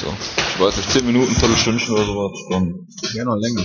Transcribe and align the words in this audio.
so. 0.00 0.06
Ich 0.08 0.60
weiß 0.60 0.76
nicht, 0.76 0.90
10 0.90 1.06
Minuten, 1.06 1.32
Viertelstündchen 1.34 1.94
oder 1.94 2.04
sowas. 2.06 2.38
Dann 2.50 2.86
Ja, 3.14 3.24
noch 3.24 3.36
länger. 3.36 3.64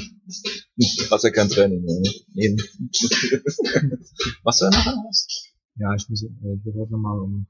hast 1.11 1.23
ja 1.23 1.29
kein 1.31 1.49
Training 1.49 1.83
mehr, 1.83 1.99
ne? 1.99 2.11
Eben. 2.35 2.57
Was 4.43 4.59
du 4.59 4.65
nachher 4.69 4.95
hast? 5.07 5.51
Ja, 5.77 5.93
ich 5.95 6.07
muss, 6.09 6.23
äh, 6.23 6.27
ich 6.27 6.65
werde 6.65 6.79
heute 6.79 6.91
nochmal 6.91 7.19
um 7.19 7.47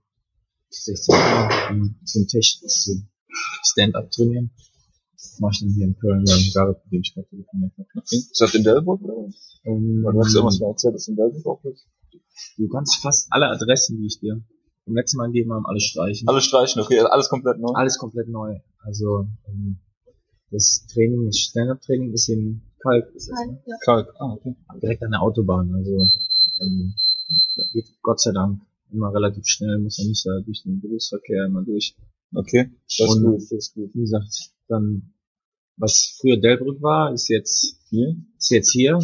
16 0.70 1.16
Uhr 1.16 1.50
um, 1.72 1.96
zum 2.06 2.28
Tech, 2.28 2.60
zum 2.68 3.08
Stand-up 3.64 4.12
trainieren. 4.12 4.52
Mach 5.40 5.52
ich 5.52 5.60
dann 5.60 5.70
hier 5.74 5.86
in 5.86 5.98
Köln 5.98 6.24
beim 6.26 6.52
Gareth, 6.54 6.78
mit 6.86 6.94
dem 6.94 7.02
ich 7.02 7.14
gerade 7.14 7.28
telefoniert 7.30 7.72
habe. 7.78 7.88
Ist 8.10 8.40
das 8.40 8.54
in 8.54 8.64
Delbrück 8.64 9.02
oder 9.02 9.14
was? 9.28 9.60
Um, 9.64 10.04
Weil 10.04 10.14
Du 10.14 10.20
hast 10.24 10.34
irgendwas 10.36 10.60
mal 10.60 10.70
erzählt, 10.70 10.96
dass 10.96 11.08
in 11.08 11.16
Delbrück 11.16 11.46
auch 11.46 11.64
ist. 11.66 11.86
du 12.58 12.68
kannst 12.70 12.98
fast 13.02 13.28
alle 13.32 13.48
Adressen, 13.48 13.98
die 14.00 14.06
ich 14.08 14.20
dir 14.20 14.42
vom 14.86 14.96
letzten 14.96 15.18
Mal 15.18 15.28
gegeben 15.28 15.52
habe, 15.54 15.68
alle 15.68 15.80
streichen. 15.80 16.28
Alles 16.28 16.46
streichen, 16.46 16.82
okay, 16.82 17.00
alles 17.00 17.30
komplett 17.30 17.60
neu. 17.60 17.74
Alles 17.74 17.98
komplett 17.98 18.30
neu. 18.30 18.60
Also, 18.80 19.28
ähm, 19.48 19.78
das 20.52 20.86
Training, 20.94 21.26
das 21.26 21.38
Stand-up-Training 21.40 22.14
ist 22.14 22.30
in 22.30 22.62
Kalk, 22.80 23.14
ist 23.16 23.30
das, 23.30 23.46
ne? 23.48 23.62
Ja. 23.66 23.76
Kalk. 23.84 24.14
Ah, 24.20 24.34
okay. 24.34 24.56
direkt 24.82 25.04
an 25.04 25.12
der 25.12 25.22
Autobahn. 25.22 25.74
Also 25.74 26.08
ähm, 26.62 26.94
geht 27.74 27.86
Gott 28.04 28.22
sei 28.22 28.32
Dank 28.32 28.62
immer 28.92 29.12
relativ 29.14 29.46
schnell, 29.48 29.80
muss 29.80 29.98
ja 29.98 30.08
nicht 30.08 30.26
da 30.26 30.40
durch 30.46 30.62
den 30.64 30.80
Berufsverkehr 30.80 31.46
immer 31.48 31.64
durch. 31.64 31.96
Okay, 32.34 32.70
das 32.86 33.10
ist 33.10 33.16
Und- 33.16 33.24
gut, 33.24 33.36
das 33.42 33.52
ist 33.52 33.74
gut. 33.74 33.90
Wie 33.96 34.02
gesagt, 34.02 34.52
dann 34.68 35.14
was 35.78 36.16
früher 36.22 36.38
Delbrück 36.38 36.82
war, 36.82 37.12
ist 37.12 37.28
jetzt 37.28 37.82
Hier? 37.90 38.16
ist 38.38 38.50
jetzt 38.52 38.72
hier. 38.72 39.00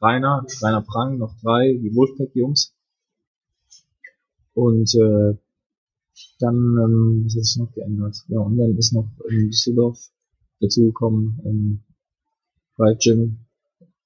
Rainer, 0.00 0.46
Rainer 0.62 0.82
Prang, 0.82 1.18
noch 1.18 1.34
drei, 1.42 1.74
die 1.74 1.94
Wolfpack-Jungs. 1.94 2.74
Und 4.54 4.94
äh, 4.94 5.36
dann, 6.38 6.56
ähm, 6.56 7.22
was 7.24 7.36
hat 7.36 7.44
sich 7.44 7.56
noch 7.56 7.72
geändert? 7.72 8.16
Ja, 8.28 8.40
und 8.40 8.56
dann 8.58 8.76
ist 8.76 8.92
noch 8.92 9.08
in 9.28 9.48
Düsseldorf 9.48 9.98
dazugekommen, 10.60 11.40
ähm, 11.44 11.82
bei 12.76 12.94
Gym. 12.94 13.38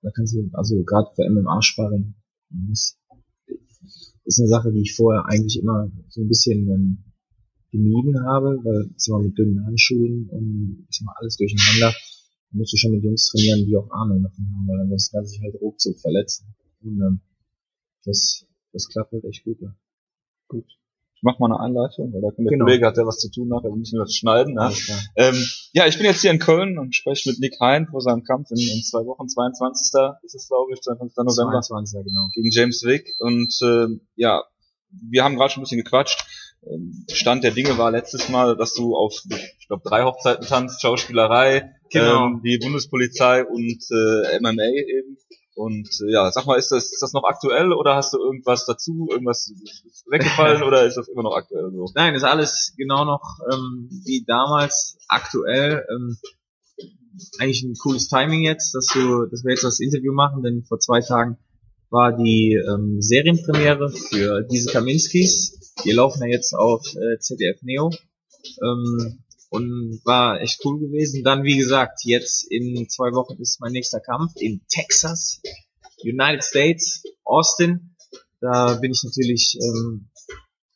Da 0.03 0.11
kannst 0.11 0.35
du, 0.35 0.49
also 0.53 0.83
gerade 0.85 1.09
für 1.15 1.29
MMA-Sparring, 1.29 2.15
ist, 2.73 2.99
ist 4.25 4.41
eine 4.41 4.49
Sache, 4.49 4.73
die 4.73 4.83
ich 4.83 4.95
vorher 4.95 5.27
eigentlich 5.27 5.59
immer 5.61 5.91
so 6.09 6.21
ein 6.21 6.29
bisschen 6.29 6.69
ähm, 6.69 6.99
gemieden 7.71 8.25
habe, 8.25 8.59
weil 8.65 8.91
es 8.97 9.09
war 9.09 9.21
mit 9.21 9.37
dünnen 9.37 9.65
Handschuhen 9.67 10.29
und 10.31 10.87
ist 10.89 11.01
immer 11.01 11.15
alles 11.17 11.37
durcheinander. 11.37 11.93
Da 12.51 12.59
musst 12.59 12.73
du 12.73 12.77
schon 12.77 12.93
mit 12.93 13.03
Jungs 13.03 13.27
trainieren, 13.27 13.67
die 13.67 13.77
auch 13.77 13.91
Ahnung 13.91 14.23
davon 14.23 14.47
haben, 14.55 14.69
weil 14.69 14.81
ansonsten 14.81 15.17
kann 15.17 15.27
sich 15.27 15.41
halt 15.41 15.61
ruckzuck 15.61 15.99
verletzen. 15.99 16.55
Und 16.83 17.01
ähm, 17.01 17.21
das, 18.05 18.47
das 18.73 18.89
klappt 18.89 19.13
halt 19.13 19.25
echt 19.25 19.45
gut. 19.45 19.61
Ja. 19.61 19.75
Gut. 20.49 20.65
Ich 21.15 21.23
mach 21.23 21.39
mal 21.39 21.47
eine 21.51 21.61
Einleitung, 21.61 22.13
weil 22.13 22.21
da 22.21 22.29
kommt 22.29 22.47
der 22.47 22.53
Genau. 22.53 22.67
Kollege 22.67 22.87
hat 22.87 22.97
ja 22.99 23.07
was 23.07 23.19
zu 23.19 23.31
tun 23.31 23.49
nachher, 23.49 23.71
wir 23.71 23.77
müssen 23.77 23.99
das 23.99 24.15
schneiden. 24.15 24.53
Ne? 24.55 24.71
Klar. 24.85 24.99
Ähm, 25.17 25.35
ja, 25.73 25.87
ich 25.87 25.97
bin 25.97 26.05
jetzt 26.05 26.21
hier 26.21 26.31
in 26.31 26.39
Köln 26.39 26.79
und 26.79 26.95
spreche 26.95 27.31
mit 27.31 27.41
Nick 27.41 27.59
Hein 27.59 27.87
vor 27.91 28.03
seinem 28.03 28.23
Kampf 28.23 28.51
in, 28.51 28.59
in 28.59 28.83
zwei 28.83 29.01
Wochen, 29.07 29.27
22. 29.27 29.81
ist 30.23 30.35
es 30.35 30.49
glaube 30.49 30.73
ich, 30.75 30.81
22. 30.83 31.17
November 31.17 31.61
22. 31.63 32.05
genau. 32.05 32.29
gegen 32.35 32.51
James 32.51 32.83
Wick. 32.85 33.09
Und 33.19 33.55
ähm, 33.63 34.03
ja, 34.15 34.45
wir 34.91 35.25
haben 35.25 35.37
gerade 35.37 35.51
schon 35.53 35.63
ein 35.63 35.65
bisschen 35.65 35.83
gequatscht. 35.83 36.27
Ähm, 36.71 37.07
Stand 37.11 37.45
der 37.45 37.53
Dinge 37.53 37.79
war 37.79 37.91
letztes 37.91 38.29
Mal, 38.29 38.55
dass 38.57 38.75
du 38.75 38.95
auf, 38.95 39.23
ich 39.59 39.67
glaube, 39.69 39.83
drei 39.89 40.05
Hochzeiten 40.05 40.47
tanzt, 40.47 40.83
Schauspielerei, 40.83 41.73
Genau. 41.91 42.27
ähm, 42.27 42.43
die 42.45 42.59
Bundespolizei 42.59 43.45
und 43.45 43.83
äh, 43.91 44.39
MMA 44.41 44.65
eben. 44.65 45.17
Und 45.57 45.89
äh, 46.07 46.13
ja, 46.13 46.31
sag 46.31 46.45
mal, 46.45 46.59
ist 46.59 46.71
das, 46.71 46.93
ist 46.93 47.01
das 47.01 47.15
noch 47.15 47.25
aktuell 47.25 47.73
oder 47.73 47.97
hast 47.97 48.13
du 48.13 48.19
irgendwas 48.19 48.67
dazu, 48.67 49.09
irgendwas 49.11 49.51
weggefallen 50.07 50.63
oder 50.63 50.85
ist 50.85 50.99
das 50.99 51.09
immer 51.09 51.23
noch 51.23 51.35
aktuell 51.35 51.71
so? 51.73 51.91
Nein, 51.95 52.15
ist 52.15 52.25
alles 52.25 52.75
genau 52.77 53.07
noch 53.07 53.39
ähm, 53.51 53.89
wie 54.05 54.23
damals 54.27 54.99
aktuell. 55.09 55.87
Ähm, 55.91 56.19
eigentlich 57.39 57.63
ein 57.63 57.75
cooles 57.75 58.09
Timing 58.09 58.43
jetzt, 58.43 58.75
dass 58.75 58.89
du, 58.89 59.25
dass 59.25 59.45
wir 59.45 59.53
jetzt 59.53 59.65
das 59.65 59.81
Interview 59.81 60.13
machen, 60.13 60.43
denn 60.43 60.63
vor 60.63 60.79
zwei 60.79 61.01
Tagen 61.01 61.39
war 61.89 62.15
die 62.15 62.53
ähm, 62.53 63.01
Serienpremiere 63.01 63.89
für 63.89 64.43
diese 64.43 64.71
Kaminskis. 64.71 65.75
Die 65.87 65.93
laufen 65.93 66.21
ja 66.23 66.29
jetzt 66.29 66.53
auf 66.53 66.85
äh, 66.97 67.19
ZDF 67.19 67.63
Neo. 67.63 67.91
Ähm, 68.63 69.25
und 69.51 70.01
war 70.05 70.41
echt 70.41 70.61
cool 70.65 70.79
gewesen. 70.79 71.23
Dann, 71.23 71.45
wie 71.45 71.57
gesagt, 71.57 72.01
jetzt 72.05 72.51
in 72.51 72.89
zwei 72.89 73.13
Wochen 73.13 73.41
ist 73.41 73.61
mein 73.61 73.73
nächster 73.73 74.01
Kampf 74.01 74.33
in 74.37 74.63
Texas, 74.69 75.41
United 76.03 76.43
States, 76.43 77.03
Austin. 77.25 77.97
Da 78.41 78.75
bin 78.75 78.93
ich 78.93 79.03
natürlich 79.03 79.59
ähm, 79.63 80.11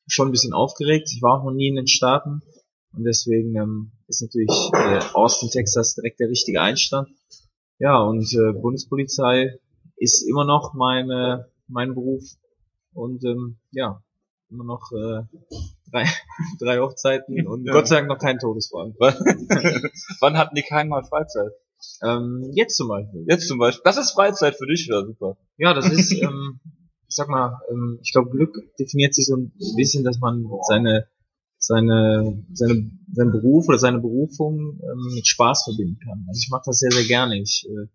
schon 0.07 0.29
ein 0.29 0.33
bisschen 0.33 0.53
aufgeregt. 0.53 1.11
Ich 1.13 1.23
war 1.23 1.41
auch 1.41 1.45
noch 1.45 1.53
nie 1.53 1.69
in 1.69 1.77
den 1.77 1.87
Staaten 1.87 2.43
und 2.93 3.05
deswegen 3.05 3.55
ähm, 3.57 3.93
ist 4.09 4.23
natürlich 4.23 4.51
äh, 4.73 5.01
Austin, 5.15 5.51
Texas 5.51 5.95
direkt 5.95 6.21
der 6.21 6.29
richtige 6.29 6.61
Einstand. 6.61 7.09
Ja, 7.79 8.01
und 8.03 8.33
äh, 8.35 8.53
Bundespolizei 8.53 9.59
ist 9.97 10.23
immer 10.23 10.45
noch 10.45 10.75
meine, 10.75 11.51
mein 11.69 11.95
Beruf 11.95 12.25
und 12.93 13.25
ähm, 13.25 13.59
ja, 13.71 14.03
immer 14.51 14.65
noch 14.65 14.91
äh, 14.93 15.23
drei, 15.91 16.05
drei 16.61 16.79
Hochzeiten 16.79 17.47
und 17.47 17.67
Ja. 17.67 17.73
Gott 17.73 17.89
sei 17.89 17.97
Dank 17.97 18.09
noch 18.09 18.19
kein 18.19 18.39
Todesfall. 18.39 18.95
Wann 20.21 20.39
hat 20.39 20.53
Nick 20.53 20.71
Hein 20.71 20.89
mal 20.89 21.05
Freizeit? 21.05 21.53
Ähm, 22.03 22.51
jetzt 22.55 22.77
zum 22.77 22.89
Beispiel. 22.89 23.25
Jetzt 23.29 23.49
zum 23.49 23.59
Beispiel. 23.59 23.83
Das 23.85 23.97
ist 23.97 24.13
Freizeit 24.13 24.57
für 24.57 24.67
dich, 24.67 24.87
ja 24.87 25.05
super. 25.05 25.37
Ja, 25.57 25.75
das 25.75 25.91
ist, 25.91 26.13
ähm, 26.23 26.61
ich 27.09 27.15
sag 27.15 27.29
mal, 27.29 27.61
ähm, 27.71 27.99
ich 28.03 28.13
glaube, 28.13 28.31
Glück 28.31 28.55
definiert 28.79 29.15
sich 29.15 29.27
so 29.27 29.37
ein 29.37 29.53
bisschen, 29.77 30.05
dass 30.05 30.19
man 30.19 30.45
seine, 30.69 31.07
seine, 31.59 32.45
seine, 32.53 32.91
seinen 33.13 33.33
Beruf 33.33 33.69
oder 33.69 33.79
seine 33.79 33.99
Berufung 33.99 34.81
ähm, 34.83 35.15
mit 35.15 35.27
Spaß 35.27 35.65
verbinden 35.65 35.99
kann. 36.05 36.25
Also 36.29 36.39
ich 36.39 36.51
mache 36.51 36.63
das 36.67 36.79
sehr, 36.79 36.91
sehr 36.91 37.07
gerne. 37.07 37.41
Ich 37.41 37.67
äh, 37.69 37.89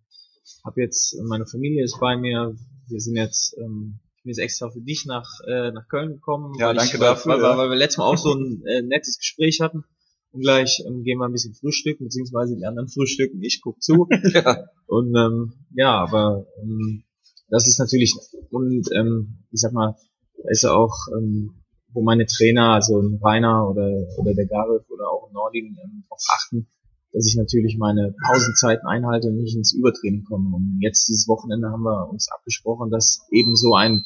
habe 0.64 0.82
jetzt, 0.82 1.16
meine 1.24 1.46
Familie 1.46 1.84
ist 1.84 2.00
bei 2.00 2.18
mir, 2.18 2.56
wir 2.88 3.00
sind 3.00 3.16
jetzt, 3.16 3.58
ähm, 3.58 4.00
bin 4.26 4.32
jetzt 4.32 4.40
extra 4.40 4.72
für 4.72 4.82
dich 4.82 5.06
nach, 5.06 5.40
äh, 5.48 5.72
nach 5.72 5.88
Köln 5.88 6.14
gekommen. 6.14 6.54
Ja, 6.58 6.68
weil 6.68 6.76
danke 6.76 6.96
ich, 6.96 7.00
dafür, 7.00 7.34
Weil, 7.34 7.42
ja. 7.42 7.58
weil, 7.58 7.70
wir 7.70 7.76
letztes 7.76 8.00
Mal 8.00 8.06
auch 8.06 8.18
so 8.18 8.34
ein 8.34 8.64
äh, 8.66 8.82
nettes 8.82 9.20
Gespräch 9.20 9.62
hatten. 9.62 9.84
Und 10.32 10.42
gleich 10.42 10.84
ähm, 10.86 11.04
gehen 11.04 11.20
wir 11.20 11.26
ein 11.26 11.32
bisschen 11.32 11.54
frühstücken, 11.54 12.06
beziehungsweise 12.06 12.58
die 12.58 12.66
anderen 12.66 12.90
frühstücken, 12.90 13.42
ich 13.42 13.62
guck 13.62 13.82
zu. 13.82 14.08
Ja. 14.34 14.66
Und 14.88 15.16
ähm, 15.16 15.54
ja, 15.76 15.92
aber 15.92 16.46
ähm, 16.62 17.04
das 17.50 17.68
ist 17.68 17.80
natürlich 17.80 18.16
und 18.50 18.90
ähm, 18.94 19.46
ich 19.52 19.62
sag 19.62 19.72
mal, 19.72 19.96
da 20.38 20.50
ist 20.50 20.66
auch, 20.66 20.94
ähm, 21.16 21.64
wo 21.94 22.02
meine 22.02 22.26
Trainer, 22.26 22.74
also 22.74 23.00
ein 23.00 23.20
Rainer 23.24 23.70
oder 23.70 23.88
oder 24.18 24.34
der 24.34 24.48
Gareth 24.48 24.90
oder 24.90 25.10
auch 25.10 25.30
ein 25.30 25.34
Nordin 25.34 25.78
ähm, 25.82 26.04
darauf 26.10 26.22
achten, 26.36 26.68
dass 27.14 27.28
ich 27.28 27.38
natürlich 27.38 27.78
meine 27.78 28.14
Pausenzeiten 28.28 28.86
einhalte 28.88 29.30
und 29.30 29.38
nicht 29.38 29.56
ins 29.56 29.74
Übertraining 29.74 30.26
komme. 30.26 30.54
Und 30.54 30.80
jetzt 30.82 31.08
dieses 31.08 31.30
Wochenende 31.30 31.70
haben 31.70 31.84
wir 31.84 32.10
uns 32.10 32.30
abgesprochen, 32.30 32.92
dass 32.92 33.26
eben 33.32 33.56
so 33.56 33.74
ein 33.74 34.04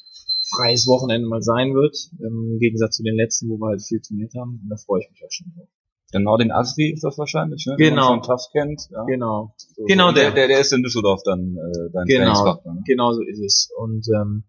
freies 0.55 0.87
Wochenende 0.87 1.27
mal 1.27 1.41
sein 1.41 1.73
wird, 1.73 1.95
im 2.19 2.59
Gegensatz 2.59 2.97
zu 2.97 3.03
den 3.03 3.15
letzten, 3.15 3.49
wo 3.49 3.57
wir 3.57 3.69
halt 3.69 3.81
viel 3.81 4.01
trainiert 4.01 4.33
haben. 4.35 4.61
Und 4.63 4.69
da 4.69 4.77
freue 4.77 5.01
ich 5.01 5.09
mich 5.11 5.23
auch 5.23 5.31
schon 5.31 5.51
drauf. 5.55 5.69
Der 6.11 6.21
Nordin 6.21 6.51
Asri 6.51 6.91
ist 6.91 7.03
das 7.03 7.17
wahrscheinlich, 7.19 7.65
ne? 7.67 7.75
Genau. 7.77 8.15
Den 8.15 8.23
Tafs 8.23 8.49
kennt. 8.51 8.89
Ja. 8.89 9.03
Genau. 9.05 9.53
So, 9.57 9.85
Genau 9.85 10.11
der. 10.11 10.31
der. 10.31 10.47
Der 10.47 10.59
ist 10.59 10.73
in 10.73 10.81
Düsseldorf 10.81 11.21
dann 11.23 11.55
äh, 11.55 11.91
dein 11.93 12.05
Genau. 12.05 12.61
Ne? 12.65 12.81
Genau 12.85 13.13
so 13.13 13.21
ist 13.21 13.39
es. 13.39 13.69
Und 13.77 14.07
ähm, 14.09 14.43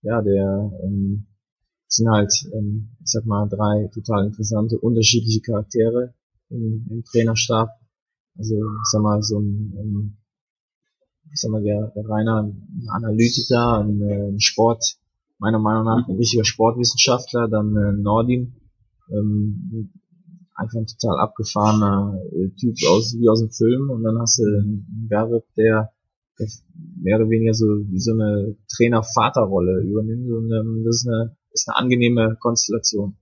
ja, 0.00 0.22
der 0.22 0.72
ähm, 0.82 1.26
sind 1.86 2.08
halt, 2.10 2.32
ähm, 2.54 2.96
ich 3.04 3.10
sag 3.10 3.26
mal, 3.26 3.46
drei 3.48 3.90
total 3.92 4.26
interessante, 4.26 4.78
unterschiedliche 4.78 5.42
Charaktere 5.42 6.14
im, 6.48 6.86
im 6.90 7.04
Trainerstab. 7.04 7.68
Also 8.38 8.54
ich 8.54 8.90
sag 8.90 9.02
mal, 9.02 9.22
so 9.22 9.38
ein, 9.38 9.74
ähm, 9.78 10.16
ich 11.30 11.40
sag 11.40 11.50
mal, 11.50 11.62
der, 11.62 11.92
der 11.94 12.08
Rainer, 12.08 12.42
ein 12.44 12.88
Analytiker, 12.88 13.80
ein, 13.80 14.00
äh, 14.00 14.28
ein 14.28 14.40
Sport, 14.40 14.96
meiner 15.42 15.58
Meinung 15.58 15.84
nach 15.84 16.08
ein 16.08 16.16
richtiger 16.16 16.44
Sportwissenschaftler, 16.44 17.48
dann 17.48 17.76
äh, 17.76 17.92
Nordin, 18.00 18.54
ähm, 19.10 19.90
einfach 20.54 20.78
ein 20.78 20.86
total 20.86 21.18
abgefahrener 21.18 22.16
äh, 22.30 22.50
Typ 22.50 22.76
aus 22.88 23.16
wie 23.18 23.28
aus 23.28 23.40
dem 23.40 23.50
Film 23.50 23.90
und 23.90 24.04
dann 24.04 24.18
hast 24.20 24.38
du 24.38 24.44
einen 24.44 25.08
Garib, 25.10 25.42
der 25.56 25.90
der 26.38 26.48
mehr 27.02 27.16
oder 27.18 27.28
weniger 27.28 27.54
so 27.54 27.66
wie 27.66 27.98
so 27.98 28.12
eine 28.12 28.56
Trainer-Vater-Rolle 28.74 29.82
übernimmt 29.82 30.30
und 30.30 30.50
ähm, 30.52 30.82
das 30.84 30.96
ist 30.96 31.08
eine, 31.08 31.36
ist 31.52 31.68
eine 31.68 31.76
angenehme 31.76 32.36
Konstellation. 32.40 33.16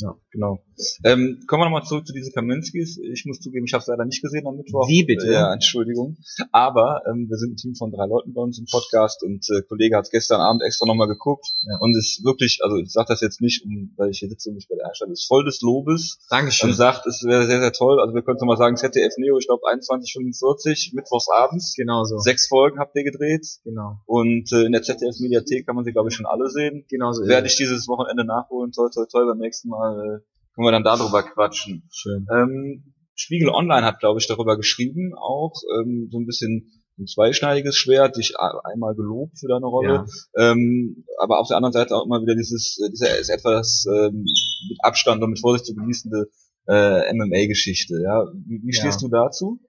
Ja, 0.00 0.16
genau. 0.32 0.62
Ähm, 1.04 1.44
kommen 1.46 1.60
wir 1.60 1.66
nochmal 1.66 1.84
zurück 1.84 2.06
zu 2.06 2.12
diesen 2.12 2.32
Kaminskis. 2.32 2.98
Ich 2.98 3.24
muss 3.26 3.40
zugeben, 3.40 3.66
ich 3.66 3.74
habe 3.74 3.82
es 3.82 3.86
leider 3.86 4.04
nicht 4.06 4.22
gesehen 4.22 4.46
am 4.46 4.56
Mittwoch. 4.56 4.88
Wie 4.88 5.04
bitte? 5.04 5.30
Ja, 5.30 5.52
Entschuldigung. 5.52 6.16
Aber 6.52 7.02
ähm, 7.06 7.26
wir 7.28 7.36
sind 7.36 7.52
ein 7.52 7.56
Team 7.56 7.74
von 7.74 7.90
drei 7.92 8.06
Leuten 8.06 8.32
bei 8.32 8.40
uns 8.40 8.58
im 8.58 8.64
Podcast 8.70 9.22
und 9.22 9.44
äh, 9.50 9.62
Kollege 9.68 9.96
hat 9.96 10.08
gestern 10.10 10.40
Abend 10.40 10.62
extra 10.62 10.86
nochmal 10.86 11.08
geguckt 11.08 11.46
Ja. 11.68 11.76
und 11.80 11.96
ist 11.96 12.24
wirklich, 12.24 12.60
also 12.62 12.76
ich 12.76 12.90
sage 12.90 13.06
das 13.08 13.20
jetzt 13.20 13.40
nicht, 13.42 13.64
um, 13.64 13.92
weil 13.96 14.10
ich 14.10 14.18
hier 14.20 14.28
sitze 14.30 14.48
und 14.48 14.54
mich 14.56 14.68
bei 14.68 14.76
der 14.76 14.86
Einstellung 14.88 15.12
ist 15.12 15.26
voll 15.28 15.44
des 15.44 15.60
Lobes 15.60 16.18
Dankeschön. 16.30 16.70
und 16.70 16.76
sagt, 16.76 17.06
es 17.06 17.22
wäre 17.24 17.46
sehr, 17.46 17.60
sehr 17.60 17.72
toll. 17.72 18.00
Also 18.00 18.14
wir 18.14 18.22
können 18.22 18.38
mal 18.46 18.56
sagen, 18.56 18.76
ZDF 18.76 19.12
Neo, 19.18 19.36
ich 19.38 19.46
glaube 19.48 19.62
21.45 19.68 20.94
mittwochs 20.94 21.28
abends. 21.30 21.74
Genau 21.76 22.04
so. 22.04 22.18
Sechs 22.18 22.48
Folgen 22.48 22.78
habt 22.78 22.96
ihr 22.96 23.04
gedreht 23.04 23.46
Genau. 23.64 23.98
und 24.06 24.50
äh, 24.52 24.64
in 24.64 24.72
der 24.72 24.82
ZDF 24.82 25.18
Mediathek 25.20 25.66
kann 25.66 25.76
man 25.76 25.84
sie, 25.84 25.92
glaube 25.92 26.08
ich, 26.08 26.14
schon 26.14 26.26
alle 26.26 26.48
sehen. 26.48 26.84
Genau 26.88 27.12
so. 27.12 27.26
Werde 27.26 27.46
ich 27.46 27.56
dieses 27.56 27.86
Wochenende 27.88 28.24
nachholen, 28.24 28.72
toll, 28.72 28.90
toll, 28.92 29.06
toll. 29.10 29.26
Beim 29.26 29.38
nächsten 29.38 29.68
Mal 29.68 29.89
äh, 29.92 30.20
können 30.54 30.66
wir 30.66 30.72
dann 30.72 30.84
darüber 30.84 31.22
quatschen. 31.22 31.88
Schön. 31.92 32.26
Ähm, 32.32 32.94
Spiegel 33.14 33.50
Online 33.50 33.84
hat, 33.84 34.00
glaube 34.00 34.18
ich, 34.18 34.26
darüber 34.26 34.56
geschrieben, 34.56 35.12
auch 35.14 35.54
ähm, 35.78 36.08
so 36.10 36.18
ein 36.18 36.26
bisschen 36.26 36.72
ein 36.98 37.06
zweischneidiges 37.06 37.76
Schwert, 37.76 38.16
dich 38.16 38.34
einmal 38.38 38.94
gelobt 38.94 39.38
für 39.38 39.48
deine 39.48 39.66
Rolle, 39.66 40.04
ja. 40.36 40.52
ähm, 40.52 41.04
aber 41.18 41.40
auf 41.40 41.48
der 41.48 41.56
anderen 41.56 41.72
Seite 41.72 41.96
auch 41.96 42.04
immer 42.04 42.20
wieder 42.20 42.34
dieses, 42.34 42.78
äh, 42.78 42.90
dieser 42.90 43.18
ist 43.18 43.30
etwas 43.30 43.86
ähm, 43.86 44.24
mit 44.68 44.78
Abstand 44.82 45.22
und 45.22 45.30
mit 45.30 45.40
Vorsicht 45.40 45.66
zu 45.66 45.74
genießende 45.74 46.28
äh, 46.68 47.12
MMA-Geschichte. 47.14 48.00
Ja, 48.02 48.26
wie, 48.46 48.62
wie 48.64 48.72
stehst 48.72 49.00
ja. 49.00 49.08
du 49.08 49.12
dazu? 49.12 49.60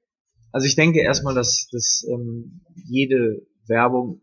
Also 0.52 0.68
ich 0.68 0.76
denke 0.76 1.00
erstmal, 1.00 1.34
dass, 1.34 1.68
dass 1.72 2.06
ähm, 2.10 2.62
jede 2.76 3.48
Werbung, 3.68 4.22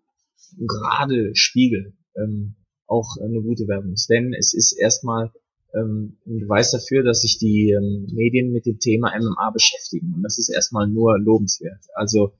gerade 0.59 1.31
Spiegel, 1.35 1.95
ähm, 2.17 2.57
auch 2.87 3.17
eine 3.23 3.41
gute 3.43 3.67
Werbung 3.67 3.93
ist. 3.93 4.09
Denn 4.09 4.35
es 4.39 4.55
ist 4.55 4.73
erstmal 4.73 5.33
ähm, 5.75 6.17
ein 6.27 6.41
Beweis 6.41 6.71
dafür, 6.71 7.03
dass 7.03 7.23
sich 7.23 7.39
die 7.39 7.71
ähm, 7.71 8.07
Medien 8.13 8.53
mit 8.53 8.67
dem 8.67 8.79
Thema 8.79 9.13
MMA 9.19 9.51
beschäftigen. 9.51 10.15
Und 10.15 10.23
das 10.23 10.39
ist 10.39 10.49
erstmal 10.49 10.89
nur 10.89 11.19
lobenswert. 11.19 11.85
Also 11.95 12.33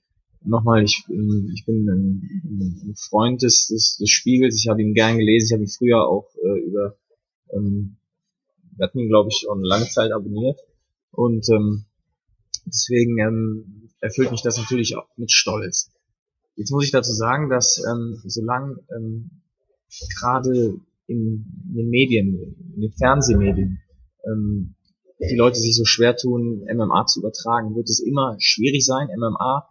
nochmal, 0.43 0.85
ich, 0.85 1.05
ähm, 1.11 1.51
ich 1.55 1.65
bin 1.67 1.89
ein, 1.89 2.89
ein 2.89 2.95
Freund 2.97 3.43
des, 3.43 3.69
des, 3.69 3.97
des 3.99 4.11
Spiegels, 4.11 4.57
ich 4.57 4.69
habe 4.69 4.83
ihn 4.83 4.95
gern 4.95 5.19
gelesen, 5.19 5.47
ich 5.47 5.53
habe 5.53 5.63
ihn 5.65 5.69
früher 5.69 6.07
auch 6.07 6.27
äh, 6.43 6.61
über, 6.61 6.97
ähm, 7.53 7.97
wir 8.77 8.87
hatten 8.87 9.01
ihn 9.01 9.09
glaube 9.09 9.29
ich 9.31 9.39
schon 9.39 9.63
lange 9.63 9.89
Zeit 9.89 10.13
abonniert 10.13 10.59
und 11.11 11.49
ähm, 11.51 11.85
deswegen 12.67 13.19
ähm, 13.19 13.91
erfüllt 14.01 14.31
mich 14.31 14.43
das 14.43 14.57
natürlich 14.57 14.97
auch 14.97 15.09
mit 15.17 15.33
Stolz. 15.33 15.91
Jetzt 16.57 16.71
muss 16.71 16.85
ich 16.85 16.91
dazu 16.91 17.13
sagen, 17.13 17.51
dass 17.51 17.83
ähm, 17.89 18.21
solange 18.25 18.79
ähm, 18.95 19.31
gerade 20.19 20.81
in, 21.09 21.45
den 21.75 21.89
Medien, 21.89 22.55
in 22.77 22.81
den 22.81 22.93
Fernsehmedien, 22.93 23.81
ähm, 24.25 24.75
die 25.19 25.37
Leute 25.37 25.59
sich 25.59 25.77
so 25.77 25.85
schwer 25.85 26.17
tun, 26.17 26.65
MMA 26.73 27.07
zu 27.07 27.19
übertragen, 27.21 27.75
wird 27.75 27.89
es 27.89 27.99
immer 27.99 28.37
schwierig 28.39 28.87
sein, 28.87 29.09
MMA 29.17 29.67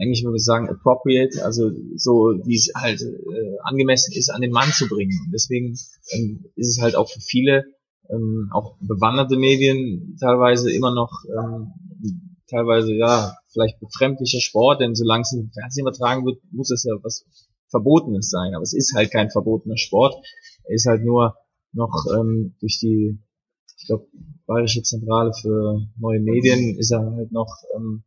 eigentlich 0.00 0.24
würde 0.24 0.36
ich 0.36 0.44
sagen 0.44 0.68
appropriate, 0.68 1.44
also 1.44 1.70
so 1.96 2.34
wie 2.44 2.56
es 2.56 2.72
halt 2.74 3.02
äh, 3.02 3.56
angemessen 3.64 4.14
ist, 4.16 4.30
an 4.30 4.40
den 4.40 4.50
Mann 4.50 4.70
zu 4.70 4.88
bringen. 4.88 5.18
Und 5.24 5.32
deswegen 5.32 5.76
ähm, 6.12 6.46
ist 6.56 6.76
es 6.76 6.82
halt 6.82 6.96
auch 6.96 7.08
für 7.08 7.20
viele, 7.20 7.64
ähm, 8.08 8.50
auch 8.52 8.76
bewanderte 8.80 9.36
Medien 9.36 10.16
teilweise 10.20 10.72
immer 10.72 10.94
noch 10.94 11.12
ähm, 11.26 11.72
teilweise 12.48 12.94
ja 12.94 13.36
vielleicht 13.52 13.78
befremdlicher 13.80 14.40
Sport, 14.40 14.80
denn 14.80 14.94
solange 14.94 15.22
es 15.22 15.32
im 15.32 15.50
Fernsehen 15.50 15.82
übertragen 15.82 16.24
wird, 16.24 16.40
muss 16.50 16.70
es 16.70 16.84
ja 16.84 16.94
was 17.02 17.26
Verbotenes 17.70 18.30
sein. 18.30 18.54
Aber 18.54 18.62
es 18.62 18.74
ist 18.74 18.94
halt 18.94 19.10
kein 19.10 19.30
verbotener 19.30 19.76
Sport. 19.76 20.14
Er 20.64 20.74
ist 20.74 20.86
halt 20.86 21.04
nur 21.04 21.36
noch 21.72 22.06
ähm, 22.16 22.54
durch 22.60 22.78
die, 22.80 23.18
ich 23.78 23.86
glaube, 23.86 24.06
Bayerische 24.46 24.82
Zentrale 24.82 25.32
für 25.34 25.82
neue 25.98 26.20
Medien 26.20 26.78
ist 26.78 26.90
er 26.90 27.00
halt 27.00 27.32
noch 27.32 27.54
ähm, 27.76 28.04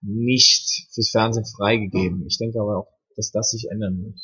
nicht 0.00 0.88
fürs 0.92 1.10
Fernsehen 1.10 1.44
freigegeben. 1.44 2.24
Ich 2.26 2.38
denke 2.38 2.60
aber 2.60 2.78
auch, 2.78 2.88
dass 3.16 3.32
das 3.32 3.50
sich 3.50 3.70
ändern 3.70 4.04
wird. 4.04 4.18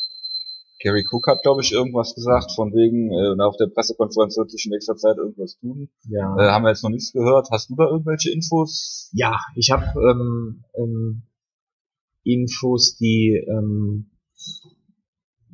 Gary 0.82 1.04
Cook 1.10 1.26
hat, 1.26 1.42
glaube 1.42 1.60
ich, 1.60 1.72
irgendwas 1.72 2.14
gesagt, 2.14 2.52
von 2.52 2.72
wegen, 2.72 3.10
äh, 3.12 3.42
auf 3.42 3.56
der 3.58 3.66
Pressekonferenz 3.66 4.36
wird 4.38 4.50
sich 4.50 4.64
in 4.64 4.70
nächster 4.70 4.96
Zeit 4.96 5.18
irgendwas 5.18 5.58
tun. 5.58 5.90
Ja. 6.08 6.34
Äh, 6.36 6.50
haben 6.50 6.62
wir 6.64 6.70
jetzt 6.70 6.82
noch 6.82 6.90
nichts 6.90 7.12
gehört. 7.12 7.50
Hast 7.50 7.68
du 7.68 7.76
da 7.76 7.84
irgendwelche 7.84 8.30
Infos? 8.30 9.10
Ja, 9.12 9.38
ich 9.56 9.70
habe 9.70 9.84
ähm, 10.00 10.64
ähm, 10.74 11.22
Infos, 12.24 12.96
die, 12.96 13.44
ähm, 13.46 14.10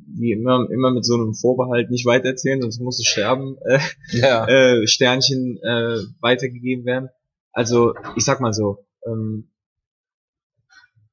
die 0.07 0.31
immer, 0.31 0.69
immer 0.71 0.91
mit 0.91 1.05
so 1.05 1.15
einem 1.15 1.33
Vorbehalt 1.33 1.91
nicht 1.91 2.05
weitererzählen, 2.05 2.61
sonst 2.61 2.79
muss 2.79 2.99
es 2.99 3.05
sterben, 3.05 3.57
äh, 3.65 3.79
ja. 4.11 4.47
äh, 4.47 4.87
Sternchen 4.87 5.57
äh, 5.61 5.99
weitergegeben 6.21 6.85
werden. 6.85 7.09
Also, 7.51 7.93
ich 8.15 8.23
sag 8.23 8.39
mal 8.39 8.53
so, 8.53 8.85
ähm, 9.05 9.49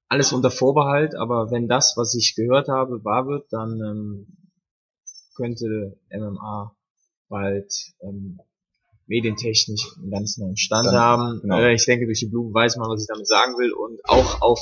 alles 0.08 0.32
unter 0.32 0.50
Vorbehalt, 0.50 1.16
aber 1.16 1.50
wenn 1.50 1.66
das, 1.66 1.94
was 1.96 2.14
ich 2.14 2.36
gehört 2.36 2.68
habe, 2.68 3.04
wahr 3.04 3.26
wird, 3.26 3.52
dann 3.52 3.80
ähm, 3.80 4.26
könnte 5.34 5.98
MMA 6.10 6.76
bald 7.28 7.72
ähm, 8.00 8.38
medientechnisch 9.06 9.96
einen 9.98 10.10
ganz 10.10 10.38
neuen 10.38 10.56
Stand 10.56 10.86
dann, 10.86 10.94
haben. 10.94 11.40
Genau. 11.42 11.58
Äh, 11.58 11.74
ich 11.74 11.84
denke, 11.84 12.06
durch 12.06 12.20
die 12.20 12.26
Blumen 12.26 12.54
weiß 12.54 12.76
man, 12.76 12.88
was 12.88 13.02
ich 13.02 13.08
damit 13.08 13.26
sagen 13.26 13.54
will 13.58 13.72
und 13.72 14.00
auch 14.04 14.40
auf 14.40 14.60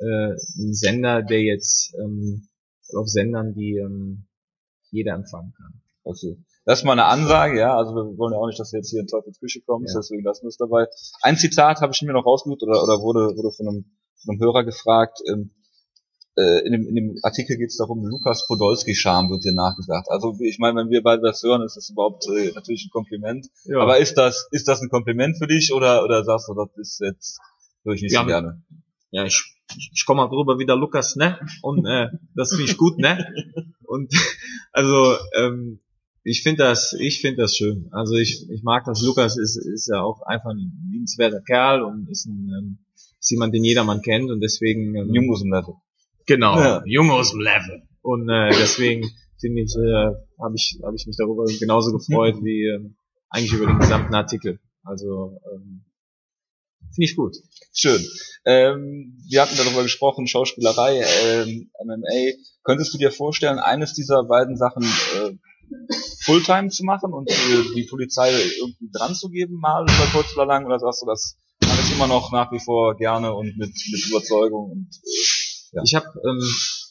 äh, 0.00 0.34
einen 0.60 0.74
Sender, 0.74 1.22
der 1.22 1.42
jetzt 1.42 1.94
ähm, 2.02 2.48
auf 2.94 3.08
Sendern, 3.08 3.54
die 3.54 3.76
ähm, 3.76 4.26
jeder 4.90 5.14
empfangen 5.14 5.52
kann. 5.56 5.80
Okay. 6.04 6.38
Das 6.64 6.80
ist 6.80 6.84
mal 6.84 6.92
eine 6.92 7.06
Ansage, 7.06 7.58
ja. 7.58 7.76
Also 7.76 7.94
wir 7.94 8.18
wollen 8.18 8.32
ja 8.32 8.38
auch 8.38 8.46
nicht, 8.46 8.60
dass 8.60 8.70
du 8.70 8.76
jetzt 8.76 8.90
hier 8.90 9.00
in 9.00 9.06
Teufels 9.06 9.40
Küche 9.40 9.60
kommst, 9.64 9.94
ja. 9.94 10.00
deswegen 10.00 10.22
lassen 10.22 10.44
wir 10.44 10.48
es 10.48 10.56
dabei. 10.56 10.86
Ein 11.22 11.36
Zitat 11.36 11.80
habe 11.80 11.92
ich 11.94 12.02
mir 12.02 12.12
noch 12.12 12.26
rausgesucht 12.26 12.62
oder, 12.62 12.82
oder 12.82 13.00
wurde, 13.00 13.36
wurde 13.36 13.52
von 13.52 13.68
einem 13.68 13.84
von 14.24 14.38
Hörer 14.38 14.64
gefragt, 14.64 15.20
ähm, 15.28 15.50
äh, 16.36 16.64
in, 16.64 16.72
dem, 16.72 16.86
in 16.86 16.94
dem 16.94 17.18
Artikel 17.22 17.56
geht 17.56 17.70
es 17.70 17.76
darum, 17.78 18.04
Lukas 18.06 18.46
Podolski-Charme 18.46 19.30
wird 19.30 19.44
dir 19.44 19.54
nachgesagt. 19.54 20.08
Also 20.08 20.36
ich 20.40 20.58
meine, 20.58 20.80
wenn 20.80 20.90
wir 20.90 21.02
beide 21.02 21.22
das 21.22 21.42
hören, 21.42 21.62
ist 21.62 21.76
das 21.76 21.90
überhaupt 21.90 22.26
äh, 22.28 22.52
natürlich 22.54 22.86
ein 22.86 22.90
Kompliment. 22.90 23.48
Ja. 23.64 23.80
Aber 23.80 23.98
ist 23.98 24.14
das, 24.14 24.48
ist 24.52 24.68
das 24.68 24.80
ein 24.80 24.88
Kompliment 24.88 25.36
für 25.38 25.48
dich 25.48 25.72
oder, 25.72 26.04
oder 26.04 26.24
sagst 26.24 26.48
du, 26.48 26.54
das 26.54 26.68
ist 26.76 27.00
jetzt 27.00 27.40
höre 27.84 27.94
ich 27.94 28.02
nicht 28.02 28.12
ja, 28.12 28.20
so 28.20 28.26
gerne? 28.26 28.62
Ja, 29.10 29.24
ich, 29.24 29.57
ich 29.76 30.04
komme 30.06 30.22
mal 30.22 30.28
drüber 30.28 30.58
wieder 30.58 30.76
Lukas, 30.76 31.16
ne? 31.16 31.38
Und 31.62 31.86
äh, 31.86 32.08
das 32.34 32.50
finde 32.50 32.70
ich 32.70 32.76
gut, 32.76 32.98
ne? 32.98 33.26
Und 33.84 34.12
also 34.72 35.16
ähm, 35.36 35.80
ich 36.24 36.42
finde 36.42 36.64
das, 36.64 36.94
ich 36.98 37.20
finde 37.20 37.42
das 37.42 37.56
schön. 37.56 37.88
Also 37.92 38.16
ich, 38.16 38.48
ich 38.50 38.62
mag 38.62 38.84
das. 38.84 39.02
Lukas 39.02 39.38
ist, 39.38 39.56
ist 39.56 39.88
ja 39.88 40.02
auch 40.02 40.22
einfach 40.22 40.50
ein 40.50 40.72
liebenswerter 40.90 41.40
Kerl 41.40 41.82
und 41.82 42.08
ist 42.10 42.26
ein 42.26 42.50
ähm, 42.58 42.78
ist 43.20 43.30
jemand, 43.30 43.54
den 43.54 43.64
jedermann 43.64 44.02
kennt 44.02 44.30
und 44.30 44.40
deswegen 44.40 44.94
ähm, 44.94 45.12
Jung 45.12 45.30
aus 45.30 45.40
dem 45.40 45.52
Level. 45.52 45.74
Genau, 46.26 46.58
ja. 46.58 46.82
Jung 46.84 47.10
aus 47.10 47.32
dem 47.32 47.40
Level. 47.40 47.82
Und 48.02 48.28
äh, 48.28 48.50
deswegen 48.50 49.08
finde 49.40 49.62
ich, 49.62 49.74
äh, 49.76 50.12
habe 50.40 50.54
ich, 50.54 50.78
hab 50.82 50.94
ich 50.94 51.06
mich 51.06 51.16
darüber 51.16 51.44
genauso 51.44 51.92
gefreut 51.92 52.36
mhm. 52.36 52.44
wie 52.44 52.66
äh, 52.66 52.90
eigentlich 53.30 53.52
über 53.52 53.66
den 53.66 53.78
gesamten 53.78 54.14
Artikel. 54.14 54.60
Also 54.82 55.38
ähm, 55.52 55.84
finde 56.94 57.04
ich 57.04 57.16
gut. 57.16 57.36
Schön. 57.72 58.04
Ähm, 58.44 59.18
wir 59.28 59.42
hatten 59.42 59.56
darüber 59.56 59.82
gesprochen, 59.82 60.26
Schauspielerei, 60.26 61.02
ähm, 61.24 61.70
MMA. 61.84 62.38
Könntest 62.62 62.94
du 62.94 62.98
dir 62.98 63.10
vorstellen, 63.10 63.58
eines 63.58 63.94
dieser 63.94 64.24
beiden 64.24 64.56
Sachen 64.56 64.82
äh, 64.82 65.32
Fulltime 66.24 66.68
zu 66.70 66.84
machen 66.84 67.12
und 67.12 67.30
äh, 67.30 67.74
die 67.74 67.84
Polizei 67.84 68.30
irgendwie 68.58 68.90
dran 68.92 69.14
zu 69.14 69.28
geben, 69.28 69.58
mal 69.60 69.82
über 69.82 70.08
kurz 70.12 70.34
oder 70.34 70.46
lang, 70.46 70.66
oder 70.66 70.78
sagst 70.78 71.02
du, 71.02 71.06
das 71.06 71.36
immer 71.92 72.06
noch 72.06 72.32
nach 72.32 72.52
wie 72.52 72.60
vor 72.60 72.96
gerne 72.96 73.34
und 73.34 73.56
mit, 73.56 73.70
mit 73.90 74.06
Überzeugung 74.08 74.70
und 74.70 74.88
äh, 74.94 75.76
ja. 75.76 75.82
Ich 75.84 75.94
habe 75.94 76.06
ähm, 76.24 76.40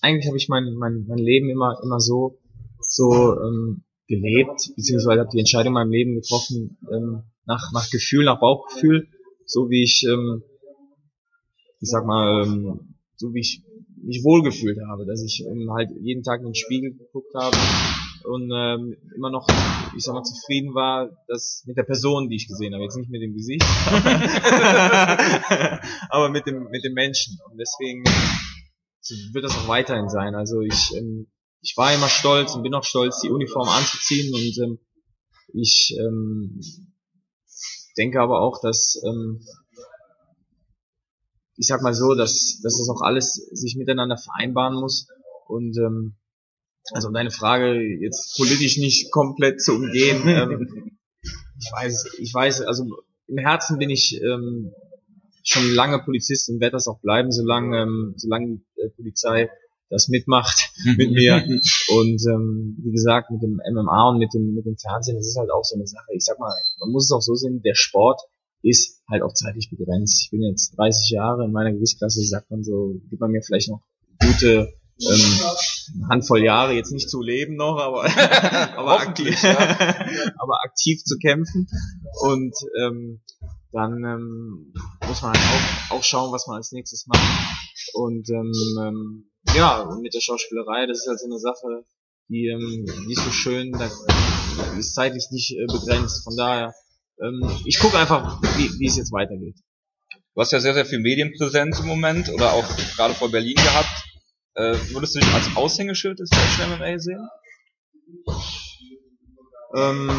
eigentlich 0.01 0.27
habe 0.27 0.37
ich 0.37 0.49
mein, 0.49 0.73
mein 0.75 1.05
mein 1.07 1.17
Leben 1.17 1.49
immer 1.49 1.79
immer 1.83 1.99
so 1.99 2.39
so 2.79 3.33
ähm, 3.39 3.83
gelebt 4.07 4.73
beziehungsweise 4.75 5.21
habe 5.21 5.29
die 5.31 5.39
Entscheidung 5.39 5.67
in 5.67 5.73
meinem 5.73 5.91
Leben 5.91 6.15
getroffen 6.15 6.77
ähm, 6.91 7.23
nach 7.45 7.71
nach 7.73 7.89
Gefühl 7.89 8.25
nach 8.25 8.39
Bauchgefühl 8.39 9.07
so 9.47 9.69
wie 9.69 9.83
ich 9.83 10.05
ähm, 10.07 10.43
ich 11.79 11.89
sag 11.89 12.05
mal 12.05 12.43
ähm, 12.43 12.95
so 13.15 13.33
wie 13.33 13.39
ich 13.39 13.63
mich 14.03 14.23
wohlgefühlt 14.23 14.77
habe 14.87 15.05
dass 15.05 15.23
ich 15.23 15.43
ähm, 15.49 15.71
halt 15.71 15.89
jeden 15.99 16.21
Tag 16.21 16.41
in 16.41 16.47
den 16.47 16.55
Spiegel 16.55 16.93
geguckt 16.93 17.33
habe 17.33 17.57
und 18.27 18.51
ähm, 18.53 18.97
immer 19.15 19.29
noch, 19.29 19.47
ich 19.95 20.03
sag 20.03 20.13
mal, 20.13 20.23
zufrieden 20.23 20.75
war, 20.75 21.09
dass 21.27 21.63
mit 21.65 21.77
der 21.77 21.83
Person, 21.83 22.27
die 22.29 22.35
ich 22.35 22.47
gesehen 22.47 22.73
habe, 22.73 22.83
jetzt 22.83 22.97
nicht 22.97 23.09
mit 23.09 23.21
dem 23.21 23.33
Gesicht, 23.33 23.63
aber 26.09 26.27
mit 26.29 26.45
dem 26.45 26.67
mit 26.69 26.83
dem 26.83 26.91
Menschen. 26.93 27.39
Und 27.49 27.57
deswegen 27.57 28.03
wird 29.33 29.45
das 29.45 29.55
auch 29.55 29.69
weiterhin 29.69 30.09
sein. 30.09 30.35
Also 30.35 30.59
ich 30.61 30.93
ähm, 30.95 31.27
ich 31.61 31.77
war 31.77 31.93
immer 31.93 32.09
stolz 32.09 32.53
und 32.53 32.63
bin 32.63 32.73
auch 32.73 32.83
stolz, 32.83 33.21
die 33.21 33.29
Uniform 33.29 33.69
anzuziehen 33.69 34.33
und 34.33 34.57
ähm, 34.63 34.79
ich 35.53 35.95
ähm, 35.97 36.59
denke 37.97 38.21
aber 38.21 38.41
auch, 38.41 38.61
dass 38.61 39.01
ähm, 39.05 39.41
ich 41.57 41.67
sag 41.67 41.81
mal 41.81 41.93
so, 41.93 42.13
dass, 42.13 42.59
dass 42.61 42.77
das 42.77 42.89
auch 42.89 43.01
alles 43.01 43.33
sich 43.33 43.75
miteinander 43.75 44.17
vereinbaren 44.17 44.75
muss. 44.75 45.07
Und 45.47 45.77
ähm, 45.77 46.15
also 46.91 47.07
um 47.09 47.13
deine 47.13 47.31
Frage 47.31 47.81
jetzt 48.01 48.37
politisch 48.37 48.77
nicht 48.77 49.11
komplett 49.11 49.61
zu 49.61 49.73
umgehen, 49.73 50.21
ähm, 50.27 50.97
ich 51.59 51.71
weiß, 51.71 52.17
ich 52.19 52.33
weiß, 52.33 52.61
also 52.61 52.85
im 53.27 53.37
Herzen 53.39 53.79
bin 53.79 53.89
ich 53.89 54.21
ähm, 54.21 54.71
schon 55.43 55.73
lange 55.73 55.99
Polizist 55.99 56.49
und 56.49 56.59
werde 56.59 56.73
das 56.73 56.87
auch 56.87 56.99
bleiben, 56.99 57.31
solange, 57.31 57.81
ähm, 57.81 58.13
solange 58.17 58.61
die 58.77 58.89
Polizei 58.95 59.49
das 59.89 60.07
mitmacht 60.07 60.69
mit 60.97 61.11
mir. 61.11 61.35
Und 61.89 62.21
ähm, 62.27 62.77
wie 62.83 62.91
gesagt, 62.91 63.31
mit 63.31 63.41
dem 63.41 63.59
MMA 63.71 64.09
und 64.09 64.19
mit 64.19 64.33
dem, 64.33 64.53
mit 64.53 64.65
dem 64.65 64.77
Fernsehen, 64.77 65.17
das 65.17 65.27
ist 65.27 65.37
halt 65.37 65.51
auch 65.51 65.63
so 65.63 65.75
eine 65.75 65.87
Sache. 65.87 66.13
Ich 66.13 66.25
sag 66.25 66.39
mal, 66.39 66.53
man 66.79 66.91
muss 66.91 67.05
es 67.05 67.11
auch 67.11 67.21
so 67.21 67.35
sehen, 67.35 67.61
der 67.63 67.75
Sport 67.75 68.21
ist 68.63 69.01
halt 69.09 69.21
auch 69.21 69.33
zeitlich 69.33 69.69
begrenzt. 69.69 70.23
Ich 70.23 70.31
bin 70.31 70.41
jetzt 70.43 70.77
30 70.77 71.11
Jahre 71.11 71.45
in 71.45 71.51
meiner 71.51 71.71
Gewichtsklasse, 71.71 72.23
sagt 72.23 72.51
man 72.51 72.63
so, 72.63 72.99
gibt 73.09 73.21
man 73.21 73.31
mir 73.31 73.41
vielleicht 73.41 73.69
noch 73.69 73.81
gute 74.19 74.73
ähm, 74.99 76.09
Handvoll 76.09 76.43
Jahre 76.43 76.73
jetzt 76.73 76.91
nicht 76.91 77.09
zu 77.09 77.21
leben 77.21 77.55
noch, 77.55 77.77
aber 77.77 78.05
aber 78.77 78.99
aktiv, 78.99 79.41
ja. 79.43 79.55
aber 80.37 80.59
aktiv 80.63 81.03
zu 81.03 81.17
kämpfen 81.19 81.67
und 82.23 82.53
ähm, 82.81 83.21
dann 83.71 84.03
ähm, 84.03 84.73
muss 85.07 85.21
man 85.21 85.33
halt 85.33 85.91
auch, 85.91 85.97
auch 85.97 86.03
schauen, 86.03 86.31
was 86.31 86.47
man 86.47 86.57
als 86.57 86.71
nächstes 86.71 87.05
macht. 87.05 87.21
Und 87.93 88.29
ähm, 88.29 88.53
ähm, 88.81 89.29
ja, 89.55 89.81
und 89.81 90.01
mit 90.01 90.13
der 90.13 90.21
Schauspielerei, 90.21 90.85
das 90.85 90.99
ist 90.99 91.07
halt 91.07 91.19
so 91.19 91.25
eine 91.25 91.39
Sache, 91.39 91.85
die, 92.29 92.47
ähm, 92.47 92.85
die 93.07 93.13
ist 93.13 93.23
so 93.23 93.31
schön, 93.31 93.71
da 93.71 93.89
die 94.73 94.79
ist 94.79 94.93
zeitlich 94.93 95.27
nicht 95.31 95.51
äh, 95.51 95.65
begrenzt. 95.67 96.23
Von 96.23 96.35
daher, 96.35 96.73
ähm, 97.21 97.49
ich 97.65 97.79
gucke 97.79 97.97
einfach, 97.97 98.41
wie, 98.57 98.69
wie 98.79 98.87
es 98.87 98.97
jetzt 98.97 99.13
weitergeht. 99.13 99.55
Du 100.35 100.41
hast 100.41 100.51
ja 100.51 100.59
sehr, 100.59 100.73
sehr 100.73 100.85
viel 100.85 100.99
Medienpräsenz 100.99 101.79
im 101.79 101.87
Moment 101.87 102.29
oder 102.29 102.53
auch 102.53 102.65
gerade 102.95 103.13
vor 103.13 103.31
Berlin 103.31 103.55
gehabt. 103.55 104.03
Äh, 104.55 104.75
würdest 104.91 105.15
du 105.15 105.19
dich 105.19 105.33
als 105.33 105.55
Aushängeschild 105.55 106.19
des 106.19 106.29
deutschen 106.29 106.77
MMA 106.77 106.99
sehen? 106.99 107.29
Ähm, 109.75 110.09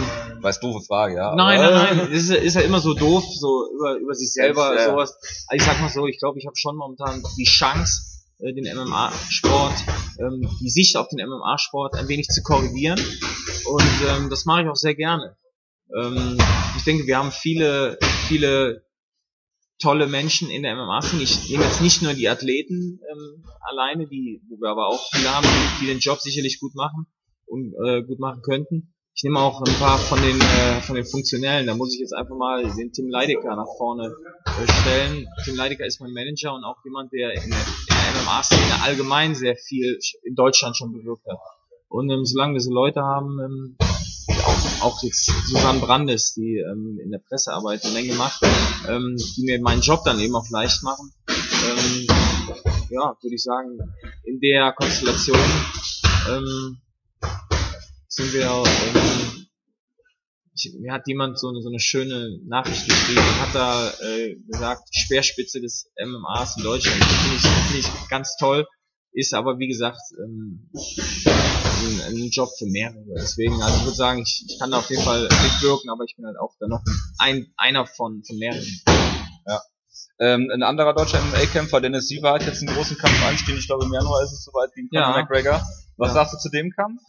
Weiß 0.41 0.61
doofe 0.61 0.85
Frage, 0.87 1.17
ja. 1.17 1.35
Nein, 1.35 1.61
nein, 1.61 1.97
nein, 1.97 2.13
ist, 2.13 2.31
ist 2.31 2.55
ja 2.55 2.61
immer 2.61 2.81
so 2.81 2.95
doof, 2.95 3.25
so 3.25 3.71
über, 3.75 3.97
über 3.97 4.15
sich 4.15 4.33
selber, 4.33 4.75
ja. 4.75 4.91
sowas. 4.91 5.15
Also 5.47 5.57
ich 5.57 5.63
sag 5.63 5.81
mal 5.81 5.89
so, 5.89 6.07
ich 6.07 6.19
glaube, 6.19 6.39
ich 6.39 6.47
habe 6.47 6.57
schon 6.57 6.77
momentan 6.77 7.23
die 7.37 7.45
Chance, 7.45 8.18
äh, 8.39 8.53
den 8.53 8.65
MMA-Sport, 8.65 9.75
ähm, 10.21 10.49
die 10.61 10.71
Sicht 10.71 10.97
auf 10.97 11.09
den 11.09 11.27
MMA-Sport 11.27 11.95
ein 11.97 12.09
wenig 12.09 12.29
zu 12.29 12.43
korrigieren. 12.43 13.01
Und 13.67 13.91
ähm, 14.09 14.31
das 14.31 14.45
mache 14.45 14.63
ich 14.63 14.69
auch 14.69 14.77
sehr 14.77 14.95
gerne. 14.95 15.37
Ähm, 15.95 16.39
ich 16.77 16.85
denke, 16.85 17.07
wir 17.07 17.19
haben 17.19 17.33
viele, 17.33 17.99
viele 18.29 18.85
tolle 19.81 20.07
Menschen 20.07 20.51
in 20.51 20.63
der 20.63 20.77
MMA-Szene. 20.77 21.23
Ich 21.23 21.49
nehme 21.51 21.65
jetzt 21.65 21.81
nicht 21.81 22.03
nur 22.03 22.15
die 22.15 22.29
Athleten 22.29 23.01
ähm, 23.11 23.45
alleine, 23.61 24.07
die, 24.09 24.43
wo 24.49 24.61
wir 24.61 24.71
aber 24.71 24.89
auch 24.89 25.09
viele 25.13 25.35
haben, 25.35 25.47
die, 25.81 25.87
den 25.87 25.99
Job 25.99 26.21
sicherlich 26.21 26.61
gut 26.61 26.75
machen 26.75 27.07
und 27.47 27.75
äh, 27.85 28.03
gut 28.03 28.19
machen 28.19 28.43
könnten. 28.43 28.95
Ich 29.19 29.25
nehme 29.25 29.41
auch 29.41 29.61
ein 29.61 29.75
paar 29.81 29.99
von 29.99 30.23
den 30.23 30.41
äh, 30.41 30.81
von 30.81 30.95
den 30.95 31.05
Funktionellen. 31.05 31.67
Da 31.67 31.75
muss 31.75 31.93
ich 31.93 31.99
jetzt 31.99 32.13
einfach 32.13 32.37
mal 32.37 32.63
den 32.63 32.93
Tim 32.93 33.09
Leidecker 33.09 33.57
nach 33.57 33.67
vorne 33.77 34.15
äh, 34.47 34.73
stellen. 34.73 35.27
Tim 35.43 35.57
Leidecker 35.57 35.85
ist 35.85 36.01
mein 36.01 36.13
Manager 36.13 36.55
und 36.55 36.63
auch 36.63 36.77
jemand, 36.85 37.13
der 37.13 37.33
in 37.33 37.51
der, 37.51 37.59
der 37.89 38.23
MMA-Szene 38.23 38.81
allgemein 38.85 39.35
sehr 39.35 39.57
viel 39.57 39.99
in 40.23 40.37
Deutschland 40.37 40.77
schon 40.77 40.93
bewirkt 40.93 41.27
hat. 41.29 41.41
Und 41.89 42.09
ähm, 42.11 42.25
solange 42.25 42.55
wir 42.55 42.61
so 42.61 42.71
Leute 42.71 43.03
haben, 43.03 43.41
ähm, 43.41 43.77
auch, 44.45 44.83
auch 44.83 45.03
jetzt 45.03 45.33
Susanne 45.49 45.81
Brandes, 45.81 46.35
die 46.35 46.59
ähm, 46.59 47.01
in 47.03 47.11
der 47.11 47.19
Pressearbeit 47.19 47.85
eine 47.85 47.95
Menge 47.95 48.15
macht, 48.15 48.41
ähm, 48.89 49.17
die 49.17 49.43
mir 49.43 49.61
meinen 49.61 49.83
Job 49.83 50.05
dann 50.05 50.21
eben 50.21 50.37
auch 50.37 50.49
leicht 50.51 50.85
machen, 50.85 51.13
ähm, 51.29 52.07
ja, 52.91 53.17
würde 53.21 53.35
ich 53.35 53.43
sagen, 53.43 53.81
in 54.23 54.39
der 54.39 54.73
Konstellation 54.75 55.41
ähm, 56.31 56.79
sind 58.19 58.33
wir, 58.33 58.47
ähm, 58.47 59.47
ich, 60.53 60.75
mir 60.81 60.93
hat 60.93 61.07
jemand 61.07 61.39
so 61.39 61.51
eine, 61.51 61.63
so 61.63 61.69
eine 61.69 61.79
schöne 61.79 62.41
Nachricht 62.47 62.85
geschrieben 62.85 63.21
und 63.21 63.41
hat 63.41 63.55
da 63.55 63.91
äh, 64.03 64.35
gesagt, 64.51 64.89
Speerspitze 64.91 65.61
des 65.61 65.89
MMAs 66.05 66.57
in 66.57 66.65
Deutschland. 66.65 67.05
Finde 67.05 67.37
ich, 67.37 67.43
find 67.43 67.79
ich 67.79 68.09
ganz 68.09 68.37
toll, 68.37 68.67
ist 69.13 69.35
aber 69.35 69.61
wie 69.61 69.69
gesagt 69.69 70.01
ähm, 70.19 70.69
ein, 70.75 72.01
ein 72.09 72.29
Job 72.31 72.49
für 72.59 72.67
mehrere. 72.67 73.05
Deswegen, 73.15 73.63
also 73.63 73.77
ich 73.79 73.85
würde 73.85 73.97
sagen, 73.97 74.23
ich, 74.23 74.45
ich 74.49 74.59
kann 74.59 74.73
da 74.73 74.79
auf 74.79 74.91
jeden 74.91 75.05
Fall 75.05 75.23
mitwirken, 75.23 75.89
aber 75.89 76.03
ich 76.03 76.17
bin 76.17 76.27
halt 76.27 76.39
auch 76.41 76.57
da 76.59 76.67
noch 76.67 76.83
ein, 77.19 77.47
einer 77.57 77.87
von, 77.87 78.25
von 78.25 78.37
mehreren. 78.37 78.67
Ja. 79.47 79.63
Ähm, 80.19 80.51
ein 80.53 80.65
anderer 80.65 80.93
deutscher 80.93 81.23
MMA-Kämpfer, 81.23 81.81
Dennis 81.81 82.09
Siever, 82.09 82.33
hat 82.33 82.45
jetzt 82.45 82.67
einen 82.67 82.75
großen 82.75 82.99
Kampf 82.99 83.25
anstehen. 83.25 83.59
Ich 83.59 83.69
glaube, 83.69 83.85
im 83.85 83.93
Januar 83.93 84.25
ist 84.25 84.33
es 84.33 84.43
soweit 84.43 84.75
gegen 84.75 84.89
Conor 84.89 85.15
ja. 85.15 85.23
McGregor. 85.23 85.63
Was 85.99 86.11
ja. 86.11 86.15
sagst 86.15 86.35
du 86.35 86.39
zu 86.39 86.49
dem 86.49 86.71
Kampf? 86.71 87.03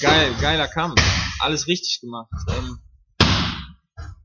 Geil, 0.00 0.32
geiler 0.40 0.66
Kampf. 0.66 1.00
Alles 1.40 1.66
richtig 1.66 2.00
gemacht. 2.00 2.30
Ähm, 2.48 2.78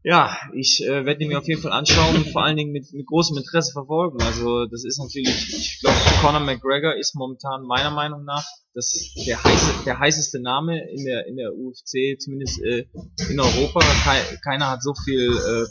ja, 0.04 0.38
ich 0.54 0.82
äh, 0.86 1.06
werde 1.06 1.22
ihn 1.22 1.28
mir 1.28 1.40
auf 1.40 1.48
jeden 1.48 1.62
Fall 1.62 1.74
anschauen 1.74 2.16
und 2.16 2.30
vor 2.30 2.44
allen 2.44 2.56
Dingen 2.56 2.72
mit, 2.72 2.94
mit 2.94 3.08
großem 3.08 3.38
Interesse 3.38 3.74
verfolgen. 3.74 4.22
Also 4.22 4.68
das 4.68 4.86
ist 4.86 5.00
natürlich, 5.00 5.50
ich 5.50 5.80
glaube, 5.82 5.98
Conor 6.22 6.40
McGregor 6.40 6.96
ist 6.96 7.16
momentan 7.16 7.64
meiner 7.64 7.92
Meinung 7.92 8.24
nach 8.24 8.46
das 8.74 9.14
der 9.28 9.44
heiße, 9.44 9.84
der 9.86 10.00
heißeste 10.00 10.42
Name 10.42 10.80
in 10.92 11.04
der 11.04 11.28
in 11.28 11.36
der 11.36 11.54
UFC, 11.54 12.18
zumindest 12.18 12.62
äh, 12.62 12.86
in 13.30 13.40
Europa. 13.40 13.80
Ke 13.80 14.38
keiner 14.44 14.70
hat 14.70 14.82
so 14.82 14.94
viel 15.04 15.32
äh, 15.32 15.66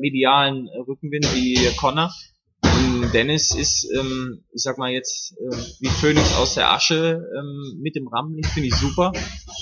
medialen 0.00 0.68
Rückenwind 0.88 1.26
wie 1.34 1.56
Connor. 1.76 2.12
Und 2.62 3.12
Dennis 3.12 3.54
ist, 3.54 3.88
ähm, 3.96 4.44
ich 4.52 4.62
sag 4.62 4.78
mal 4.78 4.90
jetzt, 4.90 5.32
äh, 5.38 5.56
wie 5.80 5.88
Phoenix 5.88 6.36
aus 6.36 6.54
der 6.54 6.70
Asche 6.72 7.22
ähm, 7.36 7.80
mit 7.80 7.96
dem 7.96 8.08
Rampenlicht, 8.08 8.50
finde 8.50 8.68
ich 8.68 8.74
super. 8.74 9.12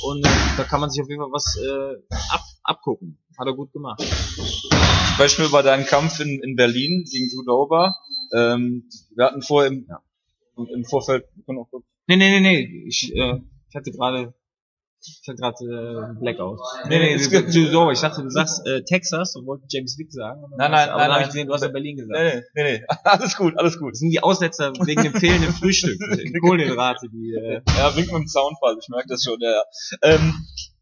Und 0.05 0.27
äh, 0.27 0.31
da 0.57 0.65
kann 0.65 0.81
man 0.81 0.91
sich 0.91 1.03
auf 1.03 1.09
jeden 1.09 1.21
Fall 1.21 1.33
was 1.33 1.57
äh, 1.57 2.17
ab, 2.31 2.43
abgucken. 2.63 3.19
Hat 3.39 3.47
er 3.47 3.55
gut 3.55 3.73
gemacht. 3.73 4.03
Sprechen 4.03 5.43
wir 5.43 5.49
über 5.49 5.63
deinen 5.63 5.85
Kampf 5.85 6.21
in, 6.21 6.43
in 6.43 6.57
Berlin 6.57 7.05
gegen 7.11 7.29
Judoba. 7.31 7.95
Ähm, 8.33 8.89
wir 9.15 9.27
hatten 9.27 9.43
vorher 9.43 9.71
im, 9.71 9.87
ja, 9.89 10.03
im 10.57 10.85
Vorfeld, 10.85 11.25
Nee, 12.09 12.17
nee, 12.17 12.17
nee, 12.17 12.41
nee. 12.41 12.85
Ich, 12.87 13.15
äh, 13.15 13.41
ich 13.69 13.75
hatte 13.75 13.91
gerade 13.91 14.35
ich 15.07 15.29
hatte 15.29 15.41
gerade 15.41 16.15
äh, 16.15 16.21
Blackout. 16.21 16.61
Nee, 16.89 16.99
nee, 16.99 17.17
du, 17.17 17.43
du, 17.43 17.67
so, 17.71 17.91
ich 17.91 18.01
dachte, 18.01 18.23
du 18.23 18.31
sagst 18.31 18.67
äh, 18.67 18.83
Texas 18.83 19.37
und 19.37 19.47
wollte 19.47 19.65
James 19.69 19.97
Wick 19.99 20.13
sagen. 20.13 20.43
Nein, 20.57 20.71
nein, 20.71 20.89
aber 20.89 20.99
nein, 20.99 21.09
dann 21.09 21.13
habe 21.13 21.21
ich 21.23 21.29
gesehen, 21.29 21.47
du 21.49 21.55
hast 21.55 21.63
ja 21.63 21.69
Berlin 21.69 21.97
gesagt. 21.97 22.19
Nee, 22.19 22.43
nee, 22.55 22.79
nee, 22.79 22.87
alles 23.05 23.37
gut, 23.37 23.59
alles 23.59 23.79
gut. 23.79 23.93
Das 23.93 23.99
sind 24.01 24.11
die 24.11 24.23
Aussetzer 24.23 24.73
wegen 24.85 25.03
dem 25.03 25.15
fehlenden 25.15 25.53
Frühstück. 25.53 25.99
Kohlenhydrate, 26.41 27.09
die... 27.09 27.35
Äh, 27.35 27.61
ja, 27.77 27.97
wink 27.97 28.13
mit 28.13 28.23
dem 28.23 28.29
Soundfall, 28.29 28.77
ich 28.81 28.89
merke 28.89 29.09
das 29.09 29.23
schon, 29.23 29.39
ja. 29.41 29.63
Ähm, 30.03 30.35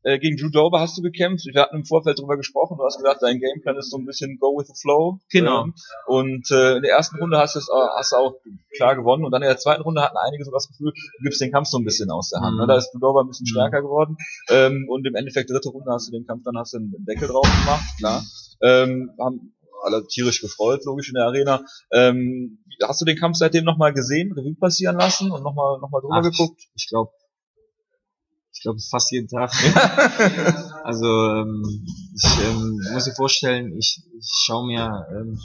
äh, 0.04 0.18
gegen 0.18 0.36
Drew 0.36 0.50
Dober 0.50 0.80
hast 0.80 0.96
du 0.96 1.02
gekämpft. 1.02 1.46
Wir 1.46 1.62
hatten 1.62 1.76
im 1.76 1.84
Vorfeld 1.84 2.18
drüber 2.18 2.36
gesprochen. 2.36 2.76
Du 2.78 2.84
hast 2.84 2.98
gesagt, 2.98 3.22
dein 3.22 3.40
Gameplan 3.40 3.76
ist 3.76 3.90
so 3.90 3.96
ein 3.96 4.04
bisschen 4.04 4.38
Go 4.38 4.56
with 4.56 4.68
the 4.68 4.74
Flow. 4.80 5.18
Genau. 5.30 5.64
Ähm, 5.64 5.74
und 6.06 6.50
äh, 6.50 6.76
in 6.76 6.82
der 6.82 6.92
ersten 6.92 7.18
Runde 7.18 7.38
hast 7.38 7.54
du 7.54 7.58
es 7.58 7.68
hast 7.68 8.12
du 8.12 8.16
auch 8.16 8.34
klar 8.76 8.96
gewonnen. 8.96 9.24
Und 9.24 9.32
dann 9.32 9.42
in 9.42 9.48
der 9.48 9.58
zweiten 9.58 9.82
Runde 9.82 10.02
hatten 10.02 10.16
einige 10.16 10.44
so 10.44 10.50
das 10.50 10.68
Gefühl, 10.68 10.92
du 10.92 11.22
gibst 11.22 11.40
den 11.40 11.50
Kampf 11.50 11.68
so 11.68 11.78
ein 11.78 11.84
bisschen 11.84 12.10
aus 12.10 12.30
der 12.30 12.40
Hand. 12.40 12.56
Ne? 12.56 12.64
Mhm. 12.64 12.68
Da 12.68 12.76
ist 12.76 12.92
Drew 12.92 13.00
Dober 13.00 13.22
ein 13.22 13.28
bisschen 13.28 13.44
mhm. 13.44 13.54
stärker 13.56 13.82
geworden. 13.82 14.16
Ähm, 14.50 14.86
und 14.88 15.06
im 15.06 15.14
Endeffekt 15.14 15.50
dritte 15.50 15.70
Runde 15.70 15.90
hast 15.90 16.08
du 16.08 16.12
den 16.12 16.26
Kampf, 16.26 16.42
dann 16.44 16.56
hast 16.58 16.74
du 16.74 16.78
einen 16.78 17.04
Deckel 17.06 17.28
drauf 17.28 17.44
gemacht, 17.44 17.84
klar. 17.98 18.22
Ähm, 18.62 19.10
haben 19.18 19.54
alle 19.84 20.06
tierisch 20.06 20.40
gefreut, 20.40 20.84
logisch 20.84 21.08
in 21.08 21.14
der 21.14 21.24
Arena. 21.24 21.62
Ähm, 21.92 22.58
hast 22.82 23.00
du 23.00 23.04
den 23.04 23.18
Kampf 23.18 23.36
seitdem 23.36 23.64
nochmal 23.64 23.92
gesehen, 23.92 24.32
Revue 24.32 24.54
passieren 24.54 24.96
lassen 24.96 25.30
und 25.30 25.42
nochmal 25.42 25.78
noch 25.80 25.90
mal 25.90 26.00
drüber 26.00 26.16
Ach, 26.18 26.22
geguckt? 26.22 26.60
Ich, 26.74 26.84
ich 26.84 26.88
glaube, 26.88 27.10
glaube 28.64 28.80
fast 28.80 29.12
jeden 29.12 29.28
Tag. 29.28 29.52
also 30.84 31.06
ähm, 31.06 31.86
ich 32.16 32.24
ähm, 32.44 32.80
muss 32.92 33.04
dir 33.04 33.14
vorstellen, 33.14 33.76
ich, 33.78 34.02
ich 34.18 34.42
schaue 34.44 34.66
mir, 34.66 35.06
ähm, 35.10 35.38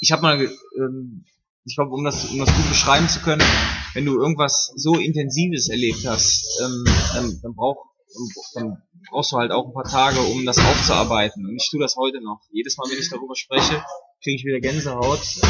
ich 0.00 0.12
habe 0.12 0.22
mal, 0.22 0.40
ähm, 0.78 1.24
ich 1.64 1.74
glaube, 1.76 1.90
um 1.90 2.04
das, 2.04 2.24
um 2.30 2.38
das 2.38 2.54
gut 2.54 2.68
beschreiben 2.68 3.08
zu 3.08 3.20
können, 3.20 3.42
wenn 3.94 4.06
du 4.06 4.18
irgendwas 4.18 4.72
so 4.76 4.94
Intensives 4.94 5.68
erlebt 5.68 6.06
hast, 6.06 6.60
ähm, 6.62 6.84
dann, 7.14 7.40
dann, 7.42 7.54
brauch, 7.54 7.84
dann 8.54 8.82
brauchst 9.10 9.32
du 9.32 9.36
halt 9.36 9.50
auch 9.50 9.66
ein 9.66 9.74
paar 9.74 9.84
Tage, 9.84 10.20
um 10.20 10.46
das 10.46 10.58
aufzuarbeiten. 10.58 11.44
Und 11.44 11.56
ich 11.56 11.68
tue 11.70 11.80
das 11.80 11.96
heute 11.96 12.22
noch. 12.22 12.40
Jedes 12.52 12.78
Mal, 12.78 12.88
wenn 12.90 12.98
ich 12.98 13.10
darüber 13.10 13.34
spreche, 13.34 13.84
kriege 14.22 14.36
ich 14.36 14.44
wieder 14.44 14.60
Gänsehaut, 14.60 15.20
ähm, 15.42 15.48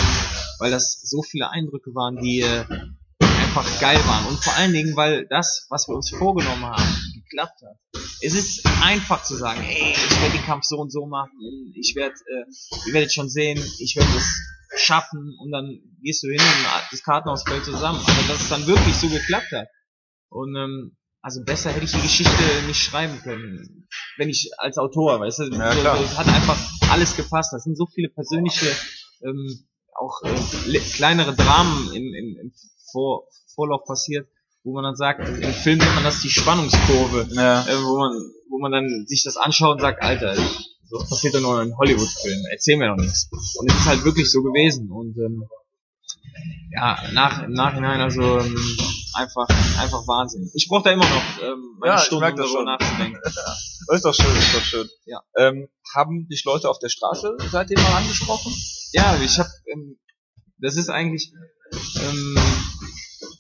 weil 0.59 0.71
das 0.71 1.01
so 1.03 1.23
viele 1.23 1.51
Eindrücke 1.51 1.95
waren, 1.95 2.17
die 2.17 2.41
äh, 2.41 2.65
einfach 3.51 3.81
geil 3.81 3.99
waren. 4.07 4.27
Und 4.27 4.45
vor 4.45 4.55
allen 4.57 4.73
Dingen, 4.73 4.97
weil 4.97 5.27
das, 5.27 5.67
was 5.71 5.89
wir 5.89 5.97
uns 5.97 6.11
vorgenommen 6.11 6.65
haben, 6.65 6.85
geklappt 7.15 7.61
hat. 7.63 8.03
Es 8.23 8.35
ist 8.35 8.65
einfach 8.83 9.25
zu 9.25 9.35
sagen, 9.35 9.61
hey, 9.61 9.93
ich 9.93 10.21
werde 10.21 10.37
den 10.37 10.45
Kampf 10.45 10.65
so 10.65 10.77
und 10.79 10.93
so 10.93 11.07
machen, 11.07 11.33
ich 11.75 11.95
werde, 11.97 12.15
äh, 12.15 12.89
ihr 12.89 12.95
werdet 12.95 13.13
schon 13.13 13.29
sehen, 13.29 13.59
ich 13.79 13.97
werde 13.97 14.11
es 14.17 14.37
schaffen 14.77 15.37
und 15.43 15.51
dann 15.51 15.81
gehst 16.01 16.23
du 16.23 16.29
hin 16.29 16.41
und 16.41 16.93
das 16.93 17.03
Kartenhaus 17.03 17.43
fällt 17.43 17.65
zusammen. 17.65 17.99
Aber 18.01 18.29
dass 18.29 18.43
es 18.43 18.49
dann 18.49 18.67
wirklich 18.69 18.95
so 18.95 19.09
geklappt 19.09 19.51
hat. 19.53 19.67
Und 20.29 20.55
ähm, 20.57 20.97
also 21.21 21.43
besser 21.45 21.73
hätte 21.73 21.85
ich 21.85 21.93
die 21.93 22.01
Geschichte 22.01 22.43
nicht 22.69 22.81
schreiben 22.81 23.21
können, 23.23 23.89
wenn 24.17 24.29
ich 24.29 24.51
als 24.59 24.79
Autor, 24.79 25.19
weißt 25.21 25.41
du, 25.41 25.45
ja, 25.51 25.75
klar. 25.75 26.01
es 26.01 26.17
hat 26.17 26.29
einfach 26.29 26.57
alles 26.91 27.17
gepasst. 27.17 27.53
Das 27.53 27.65
sind 27.65 27.77
so 27.77 27.87
viele 27.87 28.09
persönliche, 28.11 28.71
ähm, 29.25 29.67
auch 29.99 30.23
äh, 30.23 30.79
kleinere 30.95 31.35
Dramen 31.35 31.93
im, 31.93 32.15
im, 32.15 32.39
im 32.41 32.53
Vor 32.93 33.27
Vorlauf 33.55 33.85
passiert, 33.85 34.29
wo 34.63 34.73
man 34.73 34.85
dann 34.85 34.97
sagt, 34.97 35.21
im 35.21 35.53
Film 35.53 35.79
nennt 35.79 35.95
man 35.95 36.05
das 36.05 36.21
die 36.21 36.31
Spannungskurve, 36.31 37.29
ja. 37.31 37.63
äh, 37.63 37.77
wo 37.83 37.99
man, 37.99 38.13
wo 38.51 38.59
man 38.59 38.73
dann 38.73 39.07
sich 39.07 39.23
das 39.25 39.37
anschaut 39.37 39.75
und 39.75 39.81
sagt, 39.81 40.03
Alter, 40.03 40.35
so 40.35 40.99
passiert 40.99 41.35
doch 41.35 41.41
nur 41.41 41.63
in 41.63 41.77
Hollywood-Filmen, 41.77 42.45
erzähl 42.51 42.77
mir 42.77 42.89
doch 42.89 42.97
nichts. 42.97 43.29
Und 43.59 43.71
es 43.71 43.79
ist 43.79 43.87
halt 43.87 44.05
wirklich 44.05 44.31
so 44.31 44.43
gewesen 44.43 44.91
und 44.91 45.17
ähm, 45.19 45.49
ja, 46.73 47.03
nach, 47.13 47.43
im 47.43 47.53
Nachhinein 47.53 48.01
also 48.01 48.23
ähm, 48.39 48.57
einfach, 49.15 49.49
einfach 49.79 50.07
Wahnsinn. 50.07 50.51
Ich 50.55 50.69
brauche 50.69 50.85
da 50.85 50.93
immer 50.93 51.09
noch 51.09 51.43
ähm, 51.43 51.77
meine 51.79 51.95
ja, 51.95 51.99
Stunden, 51.99 52.31
um 52.31 52.37
darüber 52.37 52.65
nachzudenken. 52.65 53.21
das 53.25 53.97
ist 53.97 54.05
doch 54.05 54.15
schön, 54.15 54.37
ist 54.37 54.55
doch 54.55 54.63
schön. 54.63 54.89
Ja. 55.07 55.23
Ähm, 55.37 55.69
haben 55.95 56.29
dich 56.29 56.45
Leute 56.45 56.69
auf 56.69 56.79
der 56.79 56.89
Straße 56.89 57.37
seitdem 57.51 57.83
mal 57.83 57.97
angesprochen? 57.97 58.53
Ja, 58.93 59.19
ich 59.23 59.39
habe, 59.39 59.49
ähm, 59.73 59.99
das 60.59 60.77
ist 60.77 60.89
eigentlich, 60.89 61.33
ähm, 61.73 62.37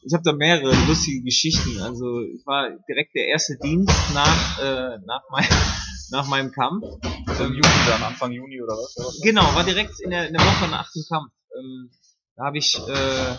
ich 0.02 0.14
habe 0.14 0.22
da 0.24 0.32
mehrere 0.32 0.74
lustige 0.86 1.22
Geschichten. 1.22 1.80
Also 1.80 2.22
ich 2.22 2.44
war 2.46 2.70
direkt 2.88 3.14
der 3.14 3.28
erste 3.28 3.56
Dienst 3.62 3.94
nach, 4.14 4.58
äh, 4.60 4.98
nach, 5.06 5.22
mein, 5.30 5.46
nach 6.10 6.26
meinem 6.26 6.52
Kampf. 6.52 6.84
Also 7.26 7.44
im 7.44 7.52
Juni 7.52 7.68
dann, 7.86 8.02
Anfang 8.02 8.32
Juni 8.32 8.62
oder 8.62 8.74
was? 8.74 8.94
was? 8.96 9.20
Genau, 9.22 9.42
war 9.54 9.64
direkt 9.64 10.00
in 10.00 10.10
der, 10.10 10.26
in 10.26 10.32
der 10.32 10.42
Woche 10.42 10.70
nach 10.70 10.90
dem 10.92 11.04
Kampf. 11.08 11.32
Ähm, 11.56 11.90
da 12.36 12.44
habe 12.46 12.58
ich, 12.58 12.76
äh, 12.76 13.36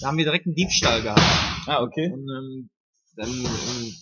da 0.00 0.06
haben 0.06 0.16
wir 0.16 0.24
direkt 0.24 0.46
einen 0.46 0.54
Diebstahl 0.54 1.02
gehabt. 1.02 1.20
Ah, 1.66 1.82
okay. 1.82 2.12
Und 2.12 2.28
ähm, 2.28 2.70
dann 3.16 3.30
ähm, 3.30 3.94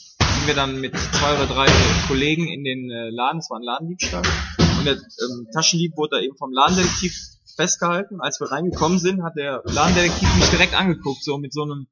sind 0.43 0.47
wir 0.47 0.55
dann 0.55 0.81
mit 0.81 0.97
zwei 0.97 1.35
oder 1.35 1.47
drei 1.47 1.67
Kollegen 2.09 2.49
in 2.49 2.65
den 2.65 2.91
äh, 2.91 3.11
Laden, 3.11 3.39
es 3.39 3.49
war 3.51 3.59
ein 3.59 3.65
Ladendiebstahl. 3.65 4.23
Und 4.79 4.85
der 4.85 4.95
ähm, 4.95 5.47
Taschendieb 5.55 5.97
wurde 5.97 6.17
da 6.17 6.23
eben 6.23 6.37
vom 6.37 6.53
Ladendetektiv 6.53 7.15
festgehalten. 7.57 8.21
Als 8.21 8.41
wir 8.41 8.51
reingekommen 8.51 8.99
sind, 8.99 9.23
hat 9.23 9.37
der 9.37 9.63
Ladendetektiv 9.65 10.35
mich 10.37 10.51
direkt 10.51 10.75
angeguckt, 10.75 11.23
so 11.25 11.39
mit 11.39 11.53
so 11.53 11.63
einem 11.63 11.87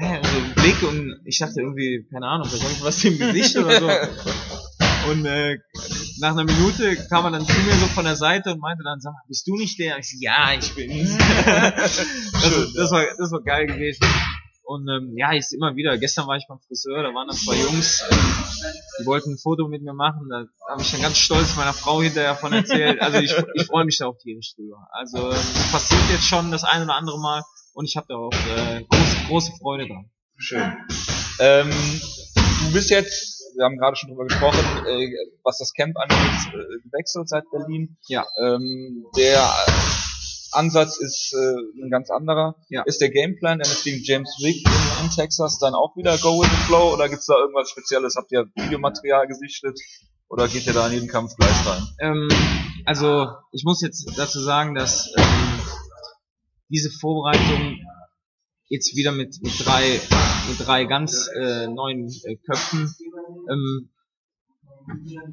hä, 0.00 0.20
so 0.22 0.38
einem 0.38 0.54
Blick 0.54 0.82
und 0.82 1.20
ich 1.24 1.38
dachte 1.38 1.60
irgendwie, 1.60 2.06
keine 2.12 2.26
Ahnung, 2.26 2.48
vielleicht 2.48 2.64
irgendwas 2.64 3.04
im 3.04 3.18
Gesicht 3.18 3.56
oder 3.56 3.80
so. 3.80 3.90
Und 5.10 5.24
äh, 5.24 5.58
nach 6.18 6.32
einer 6.32 6.42
Minute 6.42 6.96
kam 7.08 7.26
er 7.26 7.30
dann 7.30 7.46
zu 7.46 7.52
mir 7.60 7.74
so 7.74 7.86
von 7.86 8.04
der 8.04 8.16
Seite 8.16 8.50
und 8.50 8.60
meinte 8.60 8.82
dann, 8.82 8.98
sag 9.00 9.12
mal, 9.12 9.22
bist 9.28 9.46
du 9.46 9.56
nicht 9.56 9.78
der? 9.78 9.98
Ich 9.98 10.10
so, 10.10 10.16
ja, 10.18 10.52
ich 10.58 10.74
bin's. 10.74 11.16
das, 11.46 12.72
das, 12.74 12.90
war, 12.90 13.04
das 13.16 13.30
war 13.30 13.40
geil 13.42 13.66
gewesen. 13.66 14.04
Und 14.66 14.88
ähm, 14.88 15.14
ja, 15.16 15.32
ist 15.32 15.52
immer 15.52 15.76
wieder. 15.76 15.96
Gestern 15.96 16.26
war 16.26 16.36
ich 16.36 16.46
beim 16.48 16.58
Friseur, 16.58 17.04
da 17.04 17.14
waren 17.14 17.28
dann 17.28 17.36
zwei 17.36 17.54
Jungs, 17.54 18.02
die 18.98 19.06
wollten 19.06 19.34
ein 19.34 19.38
Foto 19.38 19.68
mit 19.68 19.82
mir 19.82 19.92
machen. 19.92 20.28
Da 20.28 20.44
habe 20.68 20.82
ich 20.82 20.90
dann 20.90 21.02
ganz 21.02 21.18
stolz 21.18 21.54
meiner 21.54 21.72
Frau 21.72 22.02
hinterher 22.02 22.34
von 22.34 22.52
erzählt. 22.52 23.00
Also 23.00 23.18
ich, 23.18 23.32
ich 23.54 23.66
freue 23.66 23.84
mich 23.84 23.98
da 23.98 24.06
auch 24.06 24.18
tierisch 24.18 24.56
drüber. 24.56 24.88
Also 24.90 25.18
ähm, 25.18 25.70
passiert 25.70 26.02
jetzt 26.10 26.26
schon 26.26 26.50
das 26.50 26.64
eine 26.64 26.82
oder 26.82 26.96
andere 26.96 27.20
Mal 27.20 27.44
und 27.74 27.84
ich 27.84 27.96
habe 27.96 28.06
da 28.08 28.16
auch 28.16 28.32
äh, 28.32 28.82
große, 28.82 29.16
große 29.28 29.52
Freude 29.60 29.86
dran. 29.86 30.10
Schön. 30.36 30.76
Ähm, 31.38 31.70
du 32.66 32.72
bist 32.72 32.90
jetzt, 32.90 33.44
wir 33.56 33.66
haben 33.66 33.78
gerade 33.78 33.94
schon 33.94 34.10
drüber 34.10 34.24
gesprochen, 34.24 34.58
äh, 34.88 35.12
was 35.44 35.58
das 35.58 35.74
Camp 35.74 35.96
angeht, 35.96 36.54
äh, 36.54 36.82
gewechselt 36.82 37.28
seit 37.28 37.44
Berlin. 37.52 37.96
Ja. 38.08 38.26
Ähm, 38.42 39.04
der 39.16 39.48
Ansatz 40.56 40.98
ist 40.98 41.34
äh, 41.34 41.84
ein 41.84 41.90
ganz 41.90 42.10
anderer. 42.10 42.56
Ja. 42.68 42.82
Ist 42.84 43.00
der 43.00 43.10
Gameplan 43.10 43.60
Ernest 43.60 43.84
gegen 43.84 44.02
James 44.02 44.30
Wick 44.42 44.66
in, 44.66 45.04
in 45.04 45.10
Texas 45.10 45.58
dann 45.58 45.74
auch 45.74 45.96
wieder 45.96 46.16
Go 46.18 46.40
with 46.40 46.48
the 46.50 46.66
Flow 46.66 46.92
oder 46.94 47.08
gibt's 47.08 47.26
da 47.26 47.34
irgendwas 47.36 47.70
Spezielles? 47.70 48.16
Habt 48.16 48.32
ihr 48.32 48.46
Videomaterial 48.54 49.26
gesichtet 49.26 49.78
oder 50.28 50.48
geht 50.48 50.66
ihr 50.66 50.72
da 50.72 50.86
in 50.86 50.94
jeden 50.94 51.08
Kampf 51.08 51.36
gleich 51.36 51.66
rein? 51.66 51.82
Ähm, 52.00 52.28
also 52.84 53.28
ich 53.52 53.64
muss 53.64 53.82
jetzt 53.82 54.10
dazu 54.16 54.40
sagen, 54.40 54.74
dass 54.74 55.12
ähm, 55.16 55.60
diese 56.68 56.90
Vorbereitung 56.90 57.78
jetzt 58.68 58.96
wieder 58.96 59.12
mit, 59.12 59.36
mit 59.42 59.64
drei 59.64 60.00
mit 60.48 60.66
drei 60.66 60.84
ganz 60.86 61.28
äh, 61.38 61.66
neuen 61.68 62.08
äh, 62.24 62.36
Köpfen 62.36 62.94
ähm, 63.50 63.90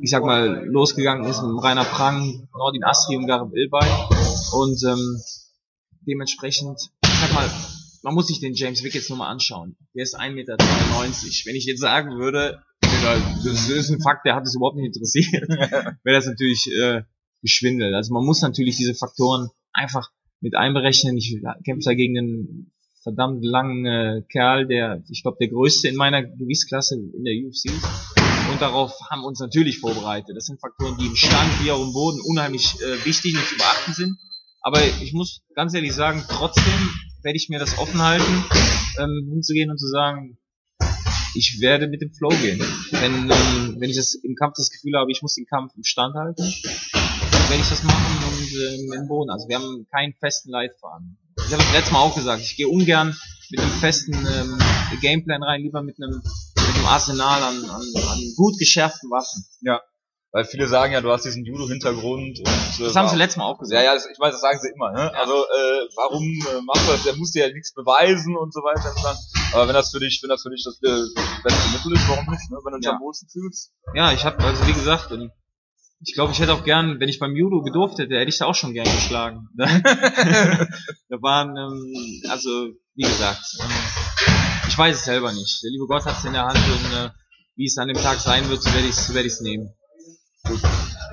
ich 0.01 0.09
sag 0.09 0.23
mal 0.23 0.65
losgegangen 0.65 1.25
ist 1.25 1.41
mit 1.43 1.63
Rainer 1.63 1.83
Prang, 1.83 2.47
Nordin 2.57 2.83
Astri 2.83 3.17
und 3.17 3.27
Garib 3.27 3.53
Ilbay 3.53 3.87
und 4.53 4.83
ähm, 4.83 5.21
dementsprechend 6.07 6.79
ich 7.03 7.19
sag 7.19 7.33
mal 7.33 7.49
man 8.03 8.13
muss 8.13 8.27
sich 8.27 8.39
den 8.39 8.53
James 8.53 8.83
Wick 8.83 8.93
jetzt 8.93 9.09
nur 9.09 9.17
mal 9.17 9.29
anschauen. 9.29 9.77
Der 9.95 10.03
ist 10.03 10.19
1,93 10.19 10.33
Meter. 10.33 10.57
Wenn 10.57 11.55
ich 11.55 11.65
jetzt 11.65 11.79
sagen 11.79 12.19
würde, 12.19 12.61
das 12.81 13.69
ist 13.69 13.89
ein 13.89 14.01
Fakt, 14.01 14.25
der 14.25 14.35
hat 14.35 14.43
es 14.45 14.55
überhaupt 14.55 14.75
nicht 14.75 14.87
interessiert, 14.87 15.47
wäre 15.49 16.15
das 16.17 16.25
natürlich 16.25 16.69
äh, 16.71 17.03
geschwindelt. 17.41 17.93
Also 17.93 18.13
man 18.13 18.25
muss 18.25 18.41
natürlich 18.41 18.77
diese 18.77 18.93
Faktoren 18.93 19.49
einfach 19.71 20.11
mit 20.41 20.55
einberechnen. 20.55 21.17
Ich 21.17 21.39
kämpfe 21.65 21.85
da 21.85 21.93
gegen 21.93 22.17
einen 22.17 22.71
verdammt 23.01 23.43
langen 23.43 23.85
äh, 23.85 24.21
Kerl, 24.29 24.67
der, 24.67 25.03
ich 25.09 25.23
glaube, 25.23 25.37
der 25.39 25.49
größte 25.49 25.87
in 25.87 25.95
meiner 25.95 26.23
Gewichtsklasse 26.23 26.95
in 26.95 27.23
der 27.23 27.33
UFC 27.35 27.65
ist. 27.65 28.22
Und 28.51 28.61
darauf 28.61 28.93
haben 29.09 29.23
uns 29.23 29.39
natürlich 29.39 29.79
vorbereitet. 29.79 30.35
Das 30.35 30.45
sind 30.45 30.59
Faktoren, 30.59 30.97
die 30.97 31.07
im 31.07 31.15
Stand 31.15 31.63
wie 31.63 31.71
auch 31.71 31.81
im 31.81 31.93
Boden 31.93 32.19
unheimlich 32.21 32.75
äh, 32.81 33.05
wichtig 33.05 33.35
und 33.35 33.45
zu 33.45 33.55
beachten 33.55 33.93
sind. 33.93 34.17
Aber 34.61 34.81
ich 35.01 35.13
muss 35.13 35.41
ganz 35.55 35.73
ehrlich 35.73 35.93
sagen, 35.93 36.23
trotzdem 36.27 36.89
werde 37.21 37.37
ich 37.37 37.49
mir 37.49 37.59
das 37.59 37.77
offen 37.77 38.01
halten, 38.01 38.43
ähm, 38.99 39.27
hinzugehen 39.29 39.71
und 39.71 39.77
zu 39.77 39.87
sagen, 39.87 40.37
ich 41.35 41.59
werde 41.59 41.87
mit 41.87 42.01
dem 42.01 42.13
Flow 42.13 42.29
gehen. 42.29 42.59
Wenn, 42.91 43.31
ähm, 43.31 43.75
wenn 43.79 43.89
ich 43.89 43.95
das 43.95 44.13
im 44.13 44.35
Kampf 44.35 44.55
das 44.55 44.69
Gefühl 44.69 44.97
habe, 44.97 45.11
ich 45.11 45.21
muss 45.21 45.35
den 45.35 45.45
Kampf 45.45 45.73
im 45.75 45.83
Stand 45.83 46.15
halten, 46.15 46.43
werde 46.43 47.61
ich 47.61 47.69
das 47.69 47.83
machen 47.83 48.23
und 48.27 48.49
ähm, 48.53 48.93
im 48.93 49.07
Boden. 49.07 49.29
Also 49.29 49.47
wir 49.47 49.57
haben 49.57 49.85
keinen 49.91 50.13
festen 50.13 50.49
Leitfaden. 50.49 51.17
Ich 51.37 51.51
habe 51.53 51.63
das 51.63 51.73
letzte 51.73 51.93
Mal 51.93 51.99
auch 51.99 52.15
gesagt, 52.15 52.41
ich 52.41 52.55
gehe 52.55 52.67
ungern 52.67 53.15
mit 53.49 53.59
einem 53.59 53.71
festen 53.71 54.13
ähm, 54.13 54.57
Gameplan 55.01 55.43
rein, 55.43 55.61
lieber 55.61 55.83
mit 55.83 55.97
einem, 56.01 56.21
einem 56.83 56.93
Arsenal 56.93 57.43
an, 57.43 57.63
an, 57.69 57.81
an 57.81 58.19
gut 58.35 58.57
geschärften 58.59 59.09
Waffen. 59.09 59.45
Ja. 59.61 59.81
Weil 60.35 60.45
viele 60.45 60.67
sagen 60.67 60.93
ja, 60.93 61.01
du 61.01 61.11
hast 61.11 61.25
diesen 61.25 61.45
Judo-Hintergrund 61.45 62.39
und 62.39 62.79
äh, 62.79 62.83
Das 62.83 62.95
haben 62.95 63.07
sie 63.07 63.17
letztes 63.17 63.37
Mal 63.37 63.45
auch 63.45 63.59
gesagt. 63.59 63.75
Ja, 63.79 63.83
ja, 63.83 63.93
das, 63.93 64.07
ich 64.11 64.17
weiß, 64.19 64.31
das 64.33 64.41
sagen 64.41 64.57
sie 64.59 64.69
immer. 64.73 64.91
Ne? 64.91 65.13
Also 65.13 65.33
äh, 65.33 65.87
warum 65.95 66.23
äh, 66.23 66.61
machst 66.65 66.87
du 66.87 66.91
das? 66.91 67.03
Der 67.03 67.15
muss 67.17 67.31
dir 67.31 67.47
ja 67.47 67.53
nichts 67.53 67.71
beweisen 67.73 68.35
und 68.35 68.51
so 68.51 68.61
weiter. 68.61 68.89
Und 68.89 68.99
so. 68.99 69.55
Aber 69.55 69.67
wenn 69.67 69.75
das 69.75 69.91
für 69.91 69.99
dich, 69.99 70.19
wenn 70.23 70.29
das 70.29 70.41
für 70.41 70.49
dich 70.49 70.63
das 70.65 70.81
äh, 70.81 71.05
beste 71.43 71.69
Mittel 71.73 71.93
ist, 71.93 72.09
warum 72.09 72.25
nicht? 72.31 72.49
Ne? 72.49 72.57
Wenn 72.63 72.73
du 72.73 72.79
dich 72.79 72.85
Ja. 72.87 72.93
am 72.95 73.01
wohlsten 73.01 73.29
fühlst. 73.29 73.73
Ja, 73.93 74.11
ich 74.11 74.25
habe, 74.25 74.43
also 74.43 74.65
wie 74.65 74.73
gesagt, 74.73 75.11
ähm, 75.11 75.29
ich 76.05 76.15
glaube, 76.15 76.33
ich 76.33 76.39
hätte 76.39 76.53
auch 76.53 76.63
gern, 76.63 76.99
wenn 76.99 77.09
ich 77.09 77.19
beim 77.19 77.35
Judo 77.35 77.61
gedurft 77.61 77.99
hätte, 77.99 78.15
hätte 78.15 78.29
ich 78.29 78.39
da 78.39 78.45
auch 78.47 78.55
schon 78.55 78.73
gern 78.73 78.85
geschlagen. 78.91 79.49
da 79.57 81.21
waren, 81.21 81.55
ähm, 81.55 82.21
also 82.29 82.69
wie 82.95 83.03
gesagt, 83.03 83.43
ähm, 83.61 83.69
ich 84.73 84.77
weiß 84.79 84.95
es 84.95 85.05
selber 85.05 85.31
nicht. 85.31 85.61
Der 85.61 85.69
liebe 85.69 85.85
Gott 85.85 86.03
hat 86.03 86.17
es 86.17 86.25
in 86.25 86.33
der 86.33 86.45
Hand 86.45 86.57
und 86.57 86.97
äh, 86.97 87.09
wie 87.55 87.65
es 87.65 87.77
an 87.77 87.89
dem 87.89 87.97
Tag 87.97 88.19
sein 88.19 88.49
wird, 88.49 88.63
so 88.63 88.73
werde 88.73 88.87
ich 88.87 88.97
es 88.97 89.13
werd 89.13 89.23
ich's 89.23 89.39
nehmen. 89.39 89.69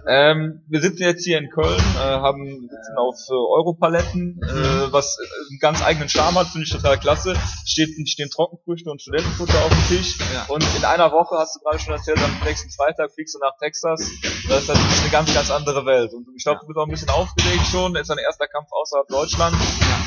Ähm, 0.08 0.64
wir 0.66 0.80
sitzen 0.80 1.02
jetzt 1.02 1.24
hier 1.24 1.36
in 1.36 1.50
Köln, 1.50 1.78
äh, 1.78 1.98
haben 1.98 2.62
sitzen 2.62 2.96
auf 2.96 3.16
äh, 3.28 3.34
Europaletten, 3.34 4.40
äh, 4.42 4.92
was 4.92 5.18
äh, 5.20 5.50
einen 5.50 5.58
ganz 5.60 5.82
eigenen 5.82 6.08
Charme 6.08 6.36
hat, 6.36 6.46
finde 6.46 6.64
ich 6.64 6.72
total 6.72 6.98
klasse. 6.98 7.34
Steht, 7.66 7.90
stehen 8.08 8.30
Trockenfrüchte 8.30 8.90
und 8.90 9.02
Studentenfutter 9.02 9.62
auf 9.62 9.68
dem 9.68 9.98
Tisch. 9.98 10.16
Ja. 10.32 10.46
Und 10.48 10.64
in 10.74 10.86
einer 10.86 11.12
Woche, 11.12 11.36
hast 11.36 11.56
du 11.56 11.60
gerade 11.60 11.78
schon 11.78 11.92
erzählt, 11.92 12.18
am 12.18 12.40
nächsten 12.42 12.70
Freitag 12.70 13.12
fliegst 13.12 13.34
du 13.34 13.40
nach 13.40 13.58
Texas. 13.60 14.00
Das 14.48 14.62
ist 14.62 14.68
natürlich 14.68 15.00
eine 15.02 15.10
ganz, 15.10 15.34
ganz 15.34 15.50
andere 15.50 15.84
Welt. 15.84 16.14
Und 16.14 16.26
ich 16.34 16.44
glaube, 16.44 16.60
du 16.62 16.66
bist 16.66 16.78
auch 16.78 16.86
ein 16.86 16.90
bisschen 16.90 17.10
aufgeregt 17.10 17.66
schon. 17.70 17.92
Das 17.92 18.02
ist 18.02 18.08
dein 18.08 18.24
erster 18.24 18.48
Kampf 18.48 18.68
außerhalb 18.72 19.06
Deutschland. 19.08 19.54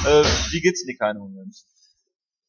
Äh, 0.08 0.24
wie 0.50 0.60
geht's 0.60 0.84
dir 0.84 0.98
keinen 0.98 1.20
Moment? 1.20 1.54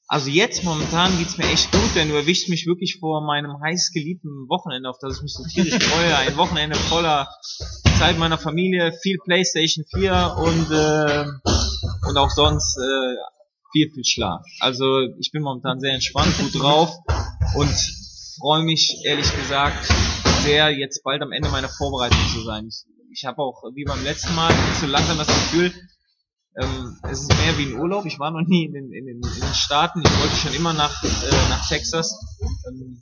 Also 0.07 0.29
jetzt 0.29 0.65
momentan 0.65 1.17
geht's 1.19 1.39
mir 1.39 1.49
echt 1.49 1.73
gut, 1.73 1.95
denn 1.95 2.11
du 2.11 2.15
erwischst 2.15 2.51
mich 2.51 2.67
wirklich 2.67 2.99
vor 3.01 3.23
meinem 3.23 3.59
heiß 3.61 3.91
geliebten 3.93 4.49
Wochenende, 4.49 4.91
auf 4.91 4.99
das 5.01 5.17
ich 5.17 5.23
mich 5.23 5.33
so 5.33 5.45
tierisch 5.45 5.83
freue. 5.83 6.17
Ein 6.19 6.37
Wochenende 6.37 6.77
voller 6.77 7.29
Zeit 7.99 8.19
meiner 8.19 8.37
Familie, 8.37 8.93
viel 9.03 9.17
Playstation 9.25 9.87
4 9.95 10.37
und, 10.39 10.71
äh, 10.71 11.25
und 12.09 12.19
auch 12.19 12.31
sonst 12.31 12.77
äh, 12.77 13.17
viel, 13.73 13.91
viel 13.93 14.05
Schlaf. 14.05 14.45
Also 14.61 14.85
ich 15.19 15.33
bin 15.33 15.43
momentan 15.43 15.81
sehr 15.81 15.95
entspannt, 15.95 16.37
gut 16.39 16.61
drauf 16.61 16.95
und 17.57 17.75
freue 18.39 18.63
mich 18.63 19.01
ehrlich 19.05 19.35
gesagt 19.35 19.89
sehr, 20.43 20.71
jetzt 20.71 21.03
bald 21.03 21.23
am 21.23 21.33
Ende 21.33 21.49
meiner 21.49 21.71
Vorbereitung 21.71 22.21
zu 22.35 22.43
sein. 22.43 22.67
Ich, 22.69 22.85
ich 23.11 23.25
habe 23.25 23.39
auch, 23.39 23.63
wie 23.75 23.85
beim 23.85 24.05
letzten 24.05 24.35
Mal, 24.35 24.53
so 24.79 24.87
langsam 24.87 25.17
das 25.17 25.29
Gefühl, 25.29 25.73
ähm, 26.57 26.99
es 27.03 27.23
ist 27.23 27.29
mehr 27.29 27.59
wie 27.59 27.67
ein 27.67 27.81
Urlaub. 27.81 28.07
Ich 28.07 28.19
war 28.19 28.31
noch 28.31 28.47
nie 28.47 28.67
in 28.67 28.73
den, 28.73 28.93
in 28.93 29.07
den, 29.07 29.17
in 29.17 29.41
den 29.41 29.55
Staaten. 29.55 30.03
Ich 30.05 30.21
wollte 30.21 30.37
schon 30.37 30.55
immer 30.55 30.73
nach, 30.73 31.03
äh, 31.03 31.49
nach 31.49 31.67
Texas. 31.69 32.17
Ähm, 32.69 33.01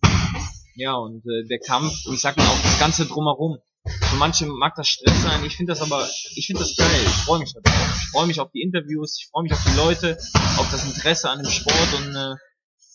ja, 0.75 0.95
und 0.95 1.23
äh, 1.27 1.47
der 1.49 1.59
Kampf, 1.59 1.93
und 2.07 2.15
ich 2.15 2.21
sag 2.21 2.37
mal 2.37 2.47
auch 2.47 2.62
das 2.62 2.79
Ganze 2.79 3.07
drumherum. 3.07 3.59
Für 3.85 4.17
manche 4.17 4.47
mag 4.47 4.75
das 4.77 4.87
Stress 4.88 5.23
sein, 5.23 5.45
ich 5.45 5.57
finde 5.57 5.73
das 5.73 5.83
aber, 5.83 6.09
ich 6.37 6.47
finde 6.47 6.62
das 6.62 6.77
geil. 6.77 7.01
Ich 7.05 7.25
freue 7.25 7.41
mich 7.41 7.53
darauf. 7.53 7.97
Ich 7.97 8.11
freue 8.11 8.27
mich 8.27 8.41
auf 8.41 8.51
die 8.53 8.62
Interviews, 8.62 9.19
ich 9.19 9.29
freue 9.31 9.43
mich 9.43 9.53
auf 9.53 9.65
die 9.65 9.77
Leute, 9.77 10.19
auf 10.57 10.71
das 10.71 10.85
Interesse 10.85 11.29
an 11.29 11.43
dem 11.43 11.51
Sport 11.51 11.93
und 11.99 12.15
äh, 12.15 12.35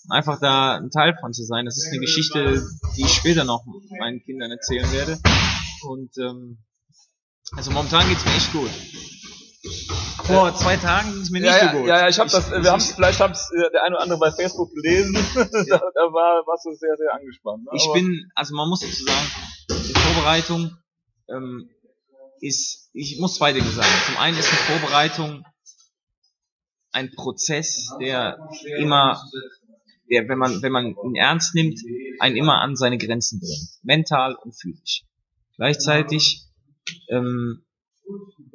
einfach 0.09 0.39
da 0.39 0.77
ein 0.77 0.89
Teil 0.89 1.15
von 1.19 1.33
zu 1.33 1.43
sein. 1.43 1.65
Das 1.65 1.77
ist 1.77 1.89
eine 1.89 1.99
Geschichte, 1.99 2.63
die 2.95 3.01
ich 3.01 3.13
später 3.13 3.43
noch 3.43 3.65
meinen 3.99 4.23
Kindern 4.23 4.51
erzählen 4.51 4.89
werde. 4.93 5.19
Und 5.83 6.17
ähm, 6.17 6.63
also 7.55 7.71
momentan 7.71 8.07
geht's 8.07 8.25
mir 8.25 8.35
echt 8.35 8.51
gut. 8.53 8.71
Vor 10.23 10.53
zwei 10.55 10.77
Tagen 10.77 11.13
ging 11.13 11.21
es 11.21 11.29
mir 11.29 11.41
nicht 11.41 11.49
ja, 11.49 11.71
so 11.71 11.77
gut. 11.77 11.87
ja, 11.87 11.99
ja, 11.99 12.07
ich 12.09 12.19
habe 12.19 12.29
das, 12.29 12.51
wir 12.51 12.71
haben 12.71 12.81
vielleicht 12.81 13.19
haben 13.19 13.33
äh, 13.33 13.71
der 13.71 13.83
eine 13.83 13.95
oder 13.95 14.03
andere 14.03 14.19
bei 14.19 14.31
Facebook 14.31 14.73
gelesen. 14.73 15.13
da, 15.35 15.43
da 15.51 16.13
war, 16.13 16.45
warst 16.45 16.65
du 16.65 16.73
sehr, 16.73 16.95
sehr 16.97 17.13
angespannt. 17.13 17.63
Ne? 17.63 17.71
ich 17.73 17.87
bin, 17.93 18.29
also 18.35 18.55
man 18.55 18.67
muss 18.69 18.81
dazu 18.81 19.03
sagen, 19.03 19.27
die 19.69 19.93
Vorbereitung 19.93 20.77
ähm, 21.29 21.69
ist, 22.41 22.89
ich 22.93 23.19
muss 23.19 23.35
zwei 23.35 23.53
Dinge 23.53 23.69
sagen. 23.69 23.87
Zum 24.05 24.17
einen 24.17 24.37
ist 24.37 24.49
eine 24.49 24.79
Vorbereitung 24.79 25.45
ein 26.91 27.11
Prozess, 27.11 27.91
der 27.99 28.39
immer, 28.79 29.21
der, 30.09 30.27
wenn 30.27 30.37
man, 30.37 30.61
wenn 30.61 30.71
man 30.71 30.95
ihn 31.05 31.15
ernst 31.15 31.53
nimmt, 31.53 31.79
einen 32.19 32.35
immer 32.35 32.61
an 32.61 32.75
seine 32.75 32.97
Grenzen 32.97 33.39
bringt. 33.39 33.79
Mental 33.83 34.35
und 34.35 34.53
physisch. 34.53 35.03
Gleichzeitig 35.57 36.43
ähm, 37.09 37.66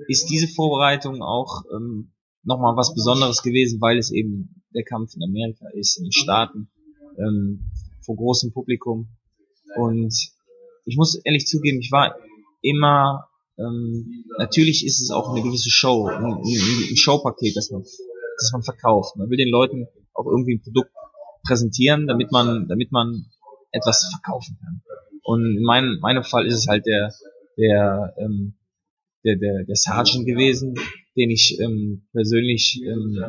ist 0.08 0.28
diese 0.30 0.48
Vorbereitung 0.48 1.22
auch 1.22 1.64
ähm, 1.74 2.12
nochmal 2.44 2.76
was 2.76 2.94
Besonderes 2.94 3.42
gewesen, 3.42 3.80
weil 3.80 3.98
es 3.98 4.10
eben 4.10 4.62
der 4.74 4.84
Kampf 4.84 5.14
in 5.14 5.22
Amerika 5.22 5.66
ist, 5.74 5.98
in 5.98 6.04
den 6.04 6.12
Staaten, 6.12 6.68
ähm, 7.18 7.70
vor 8.00 8.16
großem 8.16 8.52
Publikum. 8.52 9.08
Und 9.76 10.14
ich 10.84 10.96
muss 10.96 11.20
ehrlich 11.24 11.46
zugeben, 11.46 11.78
ich 11.80 11.92
war 11.92 12.16
immer, 12.60 13.28
ähm, 13.58 14.24
natürlich 14.38 14.84
ist 14.84 15.00
es 15.00 15.10
auch 15.10 15.30
eine 15.30 15.42
gewisse 15.42 15.70
Show, 15.70 16.06
ein, 16.06 16.24
ein, 16.24 16.96
Showpaket, 16.96 17.56
das 17.56 17.70
man, 17.70 17.82
das 17.82 18.50
man 18.52 18.62
verkauft. 18.62 19.16
Man 19.16 19.30
will 19.30 19.36
den 19.36 19.50
Leuten 19.50 19.86
auch 20.14 20.26
irgendwie 20.26 20.54
ein 20.56 20.62
Produkt 20.62 20.90
präsentieren, 21.46 22.06
damit 22.06 22.32
man, 22.32 22.68
damit 22.68 22.92
man 22.92 23.26
etwas 23.70 24.08
verkaufen 24.10 24.58
kann. 24.60 24.82
Und 25.22 25.56
in 25.56 25.62
meinem, 25.62 26.00
meinem 26.00 26.24
Fall 26.24 26.46
ist 26.46 26.54
es 26.54 26.66
halt 26.66 26.86
der, 26.86 27.12
der, 27.56 28.14
ähm, 28.18 28.54
der, 29.24 29.36
der, 29.36 29.64
der 29.64 29.76
Sergeant 29.76 30.26
gewesen, 30.26 30.74
den 31.16 31.30
ich 31.30 31.58
ähm, 31.60 32.06
persönlich, 32.12 32.80
ähm, 32.84 33.22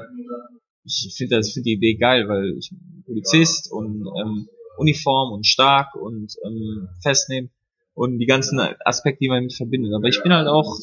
ich 0.85 1.13
finde 1.15 1.37
das 1.37 1.51
finde 1.51 1.65
die 1.65 1.73
Idee 1.73 1.95
geil, 1.95 2.27
weil 2.27 2.57
ich 2.57 2.71
Polizist 3.05 3.71
und 3.71 4.05
ähm, 4.19 4.47
Uniform 4.77 5.33
und 5.33 5.45
stark 5.45 5.95
und 5.95 6.35
ähm, 6.45 6.89
festnehmen 7.01 7.51
und 7.93 8.17
die 8.19 8.25
ganzen 8.25 8.59
Aspekte, 8.59 9.19
die 9.21 9.27
man 9.27 9.39
damit 9.39 9.53
verbindet. 9.53 9.93
Aber 9.93 10.07
ich 10.07 10.21
bin 10.23 10.33
halt 10.33 10.47
auch 10.47 10.77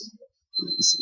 ich 0.78 0.98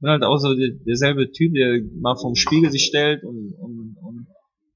bin 0.00 0.10
halt 0.10 0.24
auch 0.24 0.38
so 0.38 0.54
der, 0.54 0.70
derselbe 0.86 1.30
Typ, 1.30 1.54
der 1.54 1.80
mal 2.00 2.16
vom 2.16 2.34
Spiegel 2.34 2.70
sich 2.70 2.84
stellt 2.84 3.24
und, 3.24 3.54
und, 3.54 3.96
und 4.00 4.26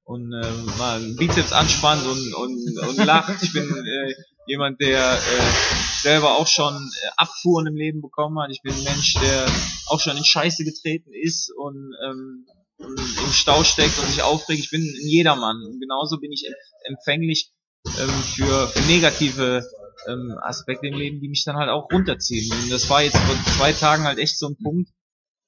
und 0.09 0.33
äh, 0.33 0.51
mal 0.79 0.99
einen 0.99 1.15
Bizeps 1.17 1.53
anspannt 1.53 2.01
und, 2.03 2.33
und, 2.33 2.79
und 2.89 3.05
lacht. 3.05 3.43
Ich 3.43 3.53
bin 3.53 3.63
äh, 3.63 4.13
jemand, 4.49 4.79
der 4.81 5.13
äh, 5.13 6.01
selber 6.01 6.37
auch 6.37 6.47
schon 6.47 6.73
äh, 6.73 7.07
Abfuhren 7.17 7.67
im 7.67 7.75
Leben 7.75 8.01
bekommen 8.01 8.39
hat. 8.39 8.51
Ich 8.51 8.61
bin 8.61 8.73
ein 8.73 8.83
Mensch, 8.83 9.13
der 9.13 9.47
auch 9.87 9.99
schon 9.99 10.17
in 10.17 10.23
Scheiße 10.23 10.63
getreten 10.63 11.11
ist 11.13 11.51
und 11.55 11.93
ähm, 12.05 12.45
im 12.79 13.31
Stau 13.31 13.63
steckt 13.63 13.97
und 13.99 14.07
sich 14.07 14.21
aufregt. 14.21 14.59
Ich 14.59 14.71
bin 14.71 14.81
ein 14.81 15.07
Jedermann. 15.07 15.63
Und 15.65 15.79
genauso 15.79 16.19
bin 16.19 16.31
ich 16.31 16.45
empfänglich 16.85 17.51
ähm, 17.85 18.09
für, 18.35 18.67
für 18.67 18.81
negative 18.83 19.67
ähm, 20.07 20.37
Aspekte 20.41 20.87
im 20.87 20.95
Leben, 20.95 21.19
die 21.19 21.29
mich 21.29 21.43
dann 21.43 21.57
halt 21.57 21.69
auch 21.69 21.91
runterziehen. 21.91 22.51
Und 22.51 22.71
das 22.71 22.89
war 22.89 23.03
jetzt 23.03 23.17
vor 23.17 23.35
zwei 23.57 23.73
Tagen 23.73 24.03
halt 24.03 24.17
echt 24.17 24.37
so 24.37 24.47
ein 24.47 24.57
Punkt, 24.61 24.89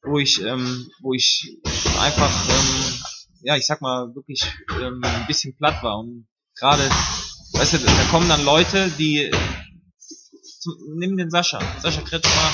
wo 0.04 0.20
ich, 0.20 0.42
ähm, 0.42 0.90
wo 1.02 1.14
ich 1.14 1.58
einfach 1.98 2.50
ähm, 2.50 3.02
ja, 3.44 3.56
ich 3.56 3.66
sag 3.66 3.82
mal, 3.82 4.14
wirklich 4.16 4.44
ähm, 4.82 5.02
ein 5.04 5.28
bisschen 5.28 5.56
platt 5.56 5.82
war. 5.84 6.00
Und 6.00 6.28
gerade, 6.56 6.84
weißt 7.54 7.74
du, 7.74 7.78
da 7.80 8.04
kommen 8.10 8.30
dann 8.30 8.44
Leute, 8.44 8.90
die 8.98 9.32
zu, 10.60 10.72
nimm 10.96 11.18
den 11.18 11.30
Sascha, 11.30 11.60
Sascha 11.82 12.02
Kretschmer, 12.02 12.52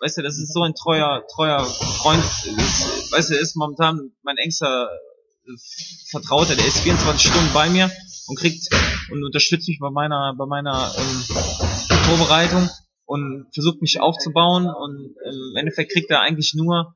weißt 0.00 0.18
du, 0.18 0.22
das 0.22 0.38
ist 0.38 0.52
so 0.52 0.62
ein 0.62 0.74
treuer, 0.74 1.24
treuer 1.34 1.64
Freund, 1.64 2.22
ist, 2.22 3.12
weißt 3.12 3.30
du, 3.30 3.34
ist 3.34 3.56
momentan 3.56 4.12
mein 4.22 4.36
engster 4.36 4.88
äh, 5.46 5.50
Vertrauter, 6.10 6.56
der 6.56 6.66
ist 6.66 6.80
24 6.80 7.30
Stunden 7.30 7.52
bei 7.52 7.68
mir 7.68 7.90
und 8.28 8.38
kriegt 8.38 8.68
und 9.10 9.24
unterstützt 9.24 9.68
mich 9.68 9.78
bei 9.78 9.90
meiner, 9.90 10.34
bei 10.36 10.46
meiner 10.46 10.92
ähm, 10.96 11.22
Vorbereitung 12.04 12.70
und 13.04 13.46
versucht 13.52 13.82
mich 13.82 14.00
aufzubauen 14.00 14.66
und 14.66 15.14
im 15.24 15.56
Endeffekt 15.56 15.92
kriegt 15.92 16.10
er 16.10 16.20
eigentlich 16.20 16.54
nur 16.54 16.94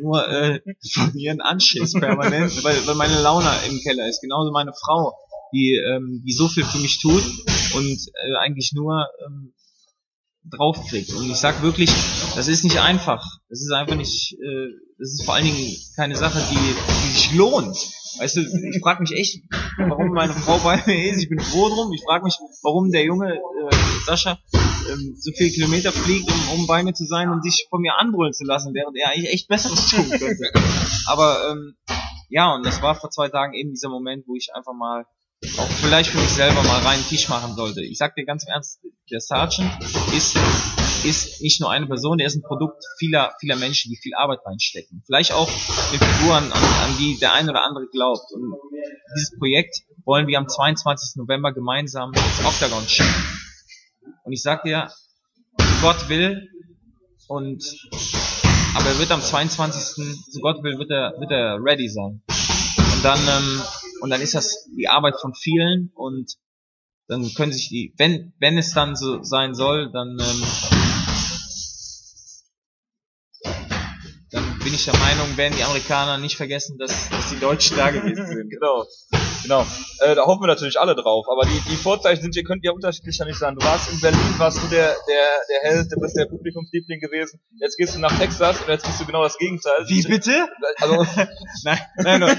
nur 0.00 0.26
äh, 0.28 0.60
von 0.94 1.12
mir 1.14 1.30
einen 1.30 1.40
Anschiss 1.40 1.92
permanent, 1.92 2.64
weil, 2.64 2.86
weil 2.86 2.94
meine 2.94 3.20
Laune 3.20 3.50
im 3.68 3.78
Keller 3.80 4.08
ist. 4.08 4.20
Genauso 4.22 4.50
meine 4.50 4.72
Frau, 4.72 5.14
die, 5.52 5.74
ähm, 5.74 6.22
die 6.26 6.32
so 6.32 6.48
viel 6.48 6.64
für 6.64 6.78
mich 6.78 7.00
tut 7.00 7.22
und 7.74 7.98
äh, 8.08 8.36
eigentlich 8.40 8.72
nur 8.72 9.06
ähm, 9.26 9.52
draufkriegt. 10.44 11.12
Und 11.12 11.30
ich 11.30 11.36
sag 11.36 11.62
wirklich, 11.62 11.90
das 12.34 12.48
ist 12.48 12.64
nicht 12.64 12.78
einfach. 12.78 13.24
Das 13.48 13.60
ist 13.60 13.72
einfach 13.72 13.96
nicht, 13.96 14.34
äh, 14.34 14.68
das 14.98 15.12
ist 15.12 15.24
vor 15.24 15.34
allen 15.34 15.44
Dingen 15.44 15.76
keine 15.96 16.16
Sache, 16.16 16.40
die, 16.50 16.56
die 16.56 17.12
sich 17.12 17.34
lohnt. 17.34 17.76
Weißt 18.18 18.36
du, 18.36 18.40
ich 18.40 18.80
frage 18.82 19.02
mich 19.02 19.12
echt, 19.12 19.42
warum 19.78 20.08
meine 20.08 20.32
Frau 20.32 20.58
bei 20.58 20.82
mir 20.86 21.10
ist. 21.12 21.22
Ich 21.22 21.28
bin 21.28 21.40
froh 21.40 21.68
drum. 21.68 21.92
Ich 21.92 22.02
frage 22.02 22.24
mich, 22.24 22.34
warum 22.62 22.90
der 22.90 23.04
Junge 23.04 23.34
äh, 23.34 23.76
Sascha 24.04 24.38
ähm, 24.90 25.14
so 25.16 25.30
viele 25.32 25.50
Kilometer 25.50 25.92
fliegt, 25.92 26.30
um, 26.30 26.60
um 26.60 26.66
bei 26.66 26.82
mir 26.82 26.94
zu 26.94 27.04
sein 27.04 27.28
und 27.30 27.42
sich 27.42 27.66
von 27.70 27.80
mir 27.80 27.94
anbrüllen 27.98 28.32
zu 28.32 28.44
lassen, 28.44 28.74
während 28.74 28.96
er 28.96 29.10
eigentlich 29.10 29.32
echt 29.32 29.48
Besseres 29.48 29.86
tun 29.88 30.08
könnte. 30.10 30.50
Aber 31.06 31.50
ähm, 31.50 31.76
ja, 32.28 32.54
und 32.54 32.64
das 32.64 32.82
war 32.82 32.94
vor 32.94 33.10
zwei 33.10 33.28
Tagen 33.28 33.54
eben 33.54 33.70
dieser 33.70 33.88
Moment, 33.88 34.26
wo 34.26 34.36
ich 34.36 34.48
einfach 34.54 34.72
mal 34.72 35.04
auch 35.58 35.68
vielleicht 35.82 36.10
für 36.10 36.18
mich 36.18 36.30
selber 36.30 36.62
mal 36.62 36.80
reinen 36.80 37.04
Tisch 37.06 37.28
machen 37.28 37.54
sollte. 37.54 37.82
Ich 37.82 37.96
sag 37.96 38.14
dir 38.14 38.24
ganz 38.24 38.44
Ernst, 38.46 38.80
der 39.10 39.20
Sergeant 39.20 39.72
ist, 40.14 40.36
ist 41.04 41.40
nicht 41.40 41.60
nur 41.60 41.70
eine 41.70 41.86
Person, 41.86 42.18
der 42.18 42.26
ist 42.26 42.36
ein 42.36 42.42
Produkt 42.42 42.84
vieler, 42.98 43.32
vieler 43.40 43.56
Menschen, 43.56 43.90
die 43.90 43.96
viel 43.96 44.14
Arbeit 44.14 44.40
reinstecken. 44.44 45.02
Vielleicht 45.06 45.32
auch 45.32 45.48
eine 45.48 45.98
Figur, 45.98 46.34
an, 46.34 46.52
an 46.52 46.96
die 46.98 47.18
der 47.18 47.32
ein 47.32 47.48
oder 47.48 47.64
andere 47.64 47.86
glaubt. 47.90 48.30
Und 48.32 48.54
dieses 49.16 49.38
Projekt 49.38 49.82
wollen 50.04 50.26
wir 50.26 50.38
am 50.38 50.48
22. 50.48 51.16
November 51.16 51.52
gemeinsam 51.52 52.12
ins 52.12 52.46
Octagon 52.46 52.86
schicken. 52.86 53.24
Und 54.24 54.32
ich 54.32 54.42
sag 54.42 54.62
dir, 54.62 54.90
Gott 55.80 56.08
will 56.08 56.48
und 57.28 57.64
aber 58.76 58.86
er 58.86 58.98
wird 58.98 59.10
am 59.10 59.20
22. 59.20 60.16
so 60.30 60.40
Gott 60.40 60.62
will, 60.62 60.78
wird 60.78 60.90
er, 60.90 61.14
wird 61.18 61.30
er 61.32 61.58
ready 61.60 61.88
sein. 61.88 62.22
Und 62.28 63.04
dann, 63.04 63.18
ähm, 63.18 63.62
und 64.00 64.10
dann 64.10 64.20
ist 64.20 64.34
das 64.34 64.68
die 64.76 64.88
Arbeit 64.88 65.14
von 65.20 65.34
vielen 65.34 65.90
und 65.94 66.36
dann 67.08 67.28
können 67.34 67.52
sich 67.52 67.68
die, 67.68 67.92
wenn, 67.98 68.32
wenn 68.38 68.56
es 68.56 68.72
dann 68.72 68.94
so 68.94 69.22
sein 69.22 69.54
soll, 69.54 69.90
dann, 69.90 70.10
ähm, 70.10 70.42
dann 74.30 74.58
bin 74.60 74.74
ich 74.74 74.84
der 74.84 74.96
Meinung, 74.96 75.36
werden 75.36 75.54
die 75.56 75.64
Amerikaner 75.64 76.18
nicht 76.18 76.36
vergessen, 76.36 76.78
dass, 76.78 77.10
dass 77.10 77.30
die 77.30 77.40
Deutschen 77.40 77.76
da 77.76 77.90
gewesen 77.90 78.26
sind. 78.26 78.50
Genau. 78.60 78.86
Genau. 79.42 79.66
Äh, 80.00 80.14
da 80.14 80.24
hoffen 80.26 80.42
wir 80.42 80.46
natürlich 80.46 80.78
alle 80.78 80.94
drauf. 80.94 81.26
Aber 81.30 81.42
die, 81.42 81.60
die 81.70 81.76
Vorzeichen 81.76 82.22
sind, 82.22 82.36
ihr 82.36 82.44
könnt 82.44 82.64
ja 82.64 82.72
unterschiedlicher 82.72 83.24
nicht 83.24 83.38
sein. 83.38 83.54
Du 83.54 83.64
warst 83.64 83.92
in 83.92 84.00
Berlin, 84.00 84.20
warst 84.38 84.62
du 84.62 84.68
der, 84.68 84.94
der, 85.08 85.28
der 85.48 85.70
Held, 85.70 85.92
du 85.92 86.00
bist 86.00 86.16
der 86.16 86.26
Publikumsliebling 86.26 87.00
gewesen. 87.00 87.40
Jetzt 87.60 87.76
gehst 87.76 87.94
du 87.94 88.00
nach 88.00 88.16
Texas 88.18 88.60
und 88.60 88.68
jetzt 88.68 88.86
bist 88.86 89.00
du 89.00 89.06
genau 89.06 89.22
das 89.22 89.36
Gegenteil. 89.38 89.84
Wie 89.86 90.02
bitte? 90.02 90.48
Also, 90.76 90.94
nein, 91.64 91.78
nein, 91.96 92.20
nein. 92.20 92.38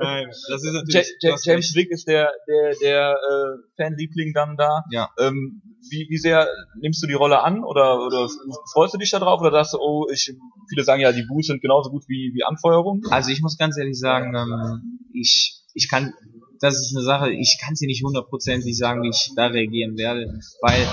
nein, 0.00 0.26
das 0.28 0.64
ist 0.64 0.72
natürlich. 0.72 1.16
Ja, 1.20 1.36
James 1.42 1.74
Wick 1.74 1.90
ist 1.90 2.06
der, 2.08 2.32
der, 2.46 2.74
der 2.80 3.12
äh, 3.12 3.82
Fanliebling 3.82 4.32
dann 4.32 4.56
da. 4.56 4.84
Ja. 4.90 5.10
Ähm, 5.18 5.62
wie, 5.88 6.06
wie 6.10 6.18
sehr 6.18 6.46
nimmst 6.80 7.02
du 7.02 7.06
die 7.06 7.14
Rolle 7.14 7.42
an 7.42 7.64
oder, 7.64 8.04
oder 8.04 8.28
freust 8.72 8.94
du 8.94 8.98
dich 8.98 9.10
da 9.10 9.18
drauf 9.18 9.40
oder 9.40 9.50
sagst 9.50 9.74
du, 9.74 9.78
oh, 9.78 10.06
ich, 10.12 10.34
viele 10.68 10.84
sagen 10.84 11.00
ja, 11.00 11.12
die 11.12 11.24
Boos 11.26 11.46
sind 11.46 11.62
genauso 11.62 11.90
gut 11.90 12.04
wie, 12.08 12.32
wie 12.34 12.44
Anfeuerung? 12.44 13.02
Also 13.10 13.30
ich 13.30 13.40
muss 13.40 13.56
ganz 13.56 13.78
ehrlich 13.78 13.98
sagen, 13.98 14.34
ähm, 14.34 14.98
ich 15.14 15.59
ich 15.74 15.88
kann, 15.88 16.12
das 16.60 16.78
ist 16.78 16.94
eine 16.94 17.04
Sache, 17.04 17.30
ich 17.30 17.58
kann 17.62 17.74
sie 17.74 17.86
nicht 17.86 18.02
hundertprozentig 18.02 18.76
sagen, 18.76 19.02
wie 19.02 19.10
ich 19.10 19.32
da 19.36 19.46
reagieren 19.46 19.96
werde, 19.96 20.40
weil 20.60 20.86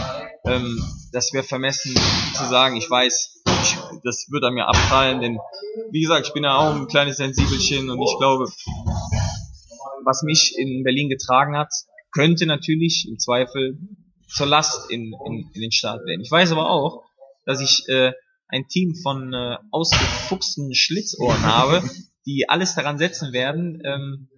ähm, 0.45 0.81
das 1.11 1.33
wäre 1.33 1.43
vermessen 1.43 1.93
zu 1.93 2.45
sagen, 2.45 2.75
ich 2.77 2.89
weiß, 2.89 3.43
ich, 3.63 3.77
das 4.03 4.27
wird 4.29 4.43
an 4.43 4.53
mir 4.53 4.67
abprallen, 4.67 5.21
denn 5.21 5.39
wie 5.91 6.01
gesagt, 6.01 6.27
ich 6.27 6.33
bin 6.33 6.43
ja 6.43 6.57
auch 6.57 6.75
ein 6.75 6.87
kleines 6.87 7.17
Sensibelchen 7.17 7.89
und 7.89 8.01
ich 8.01 8.17
glaube, 8.17 8.45
was 10.05 10.23
mich 10.23 10.55
in 10.57 10.83
Berlin 10.83 11.09
getragen 11.09 11.57
hat, 11.57 11.73
könnte 12.11 12.45
natürlich 12.45 13.07
im 13.09 13.19
Zweifel 13.19 13.77
zur 14.27 14.47
Last 14.47 14.89
in, 14.89 15.13
in, 15.25 15.49
in 15.53 15.61
den 15.61 15.71
Staat 15.71 16.05
werden. 16.05 16.21
Ich 16.21 16.31
weiß 16.31 16.51
aber 16.51 16.69
auch, 16.69 17.03
dass 17.45 17.61
ich 17.61 17.83
äh, 17.87 18.11
ein 18.47 18.67
Team 18.67 18.95
von 18.95 19.33
äh, 19.33 19.57
ausgefuchsten 19.71 20.73
Schlitzohren 20.73 21.43
habe, 21.43 21.83
die 22.25 22.49
alles 22.49 22.75
daran 22.75 22.97
setzen 22.97 23.33
werden, 23.33 23.81
ähm, 23.85 24.29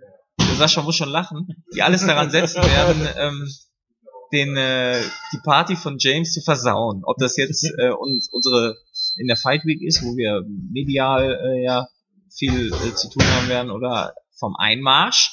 Sascha 0.59 0.81
muss 0.81 0.95
schon 0.95 1.09
lachen, 1.09 1.63
die 1.73 1.81
alles 1.81 2.05
daran 2.05 2.29
setzen 2.29 2.61
werden, 2.61 3.07
ähm, 3.17 3.49
den 4.31 4.55
äh, 4.57 5.01
die 5.33 5.39
Party 5.43 5.75
von 5.75 5.97
James 5.99 6.33
zu 6.33 6.41
versauen. 6.41 7.01
Ob 7.03 7.17
das 7.17 7.37
jetzt 7.37 7.65
äh, 7.77 7.89
uns, 7.89 8.29
unsere 8.31 8.77
in 9.17 9.27
der 9.27 9.37
Fight 9.37 9.65
Week 9.65 9.81
ist, 9.81 10.03
wo 10.03 10.15
wir 10.15 10.43
medial 10.71 11.39
äh, 11.43 11.63
ja 11.63 11.87
viel 12.31 12.71
äh, 12.71 12.93
zu 12.93 13.09
tun 13.09 13.23
haben 13.23 13.49
werden, 13.49 13.71
oder 13.71 14.13
vom 14.37 14.55
Einmarsch 14.55 15.31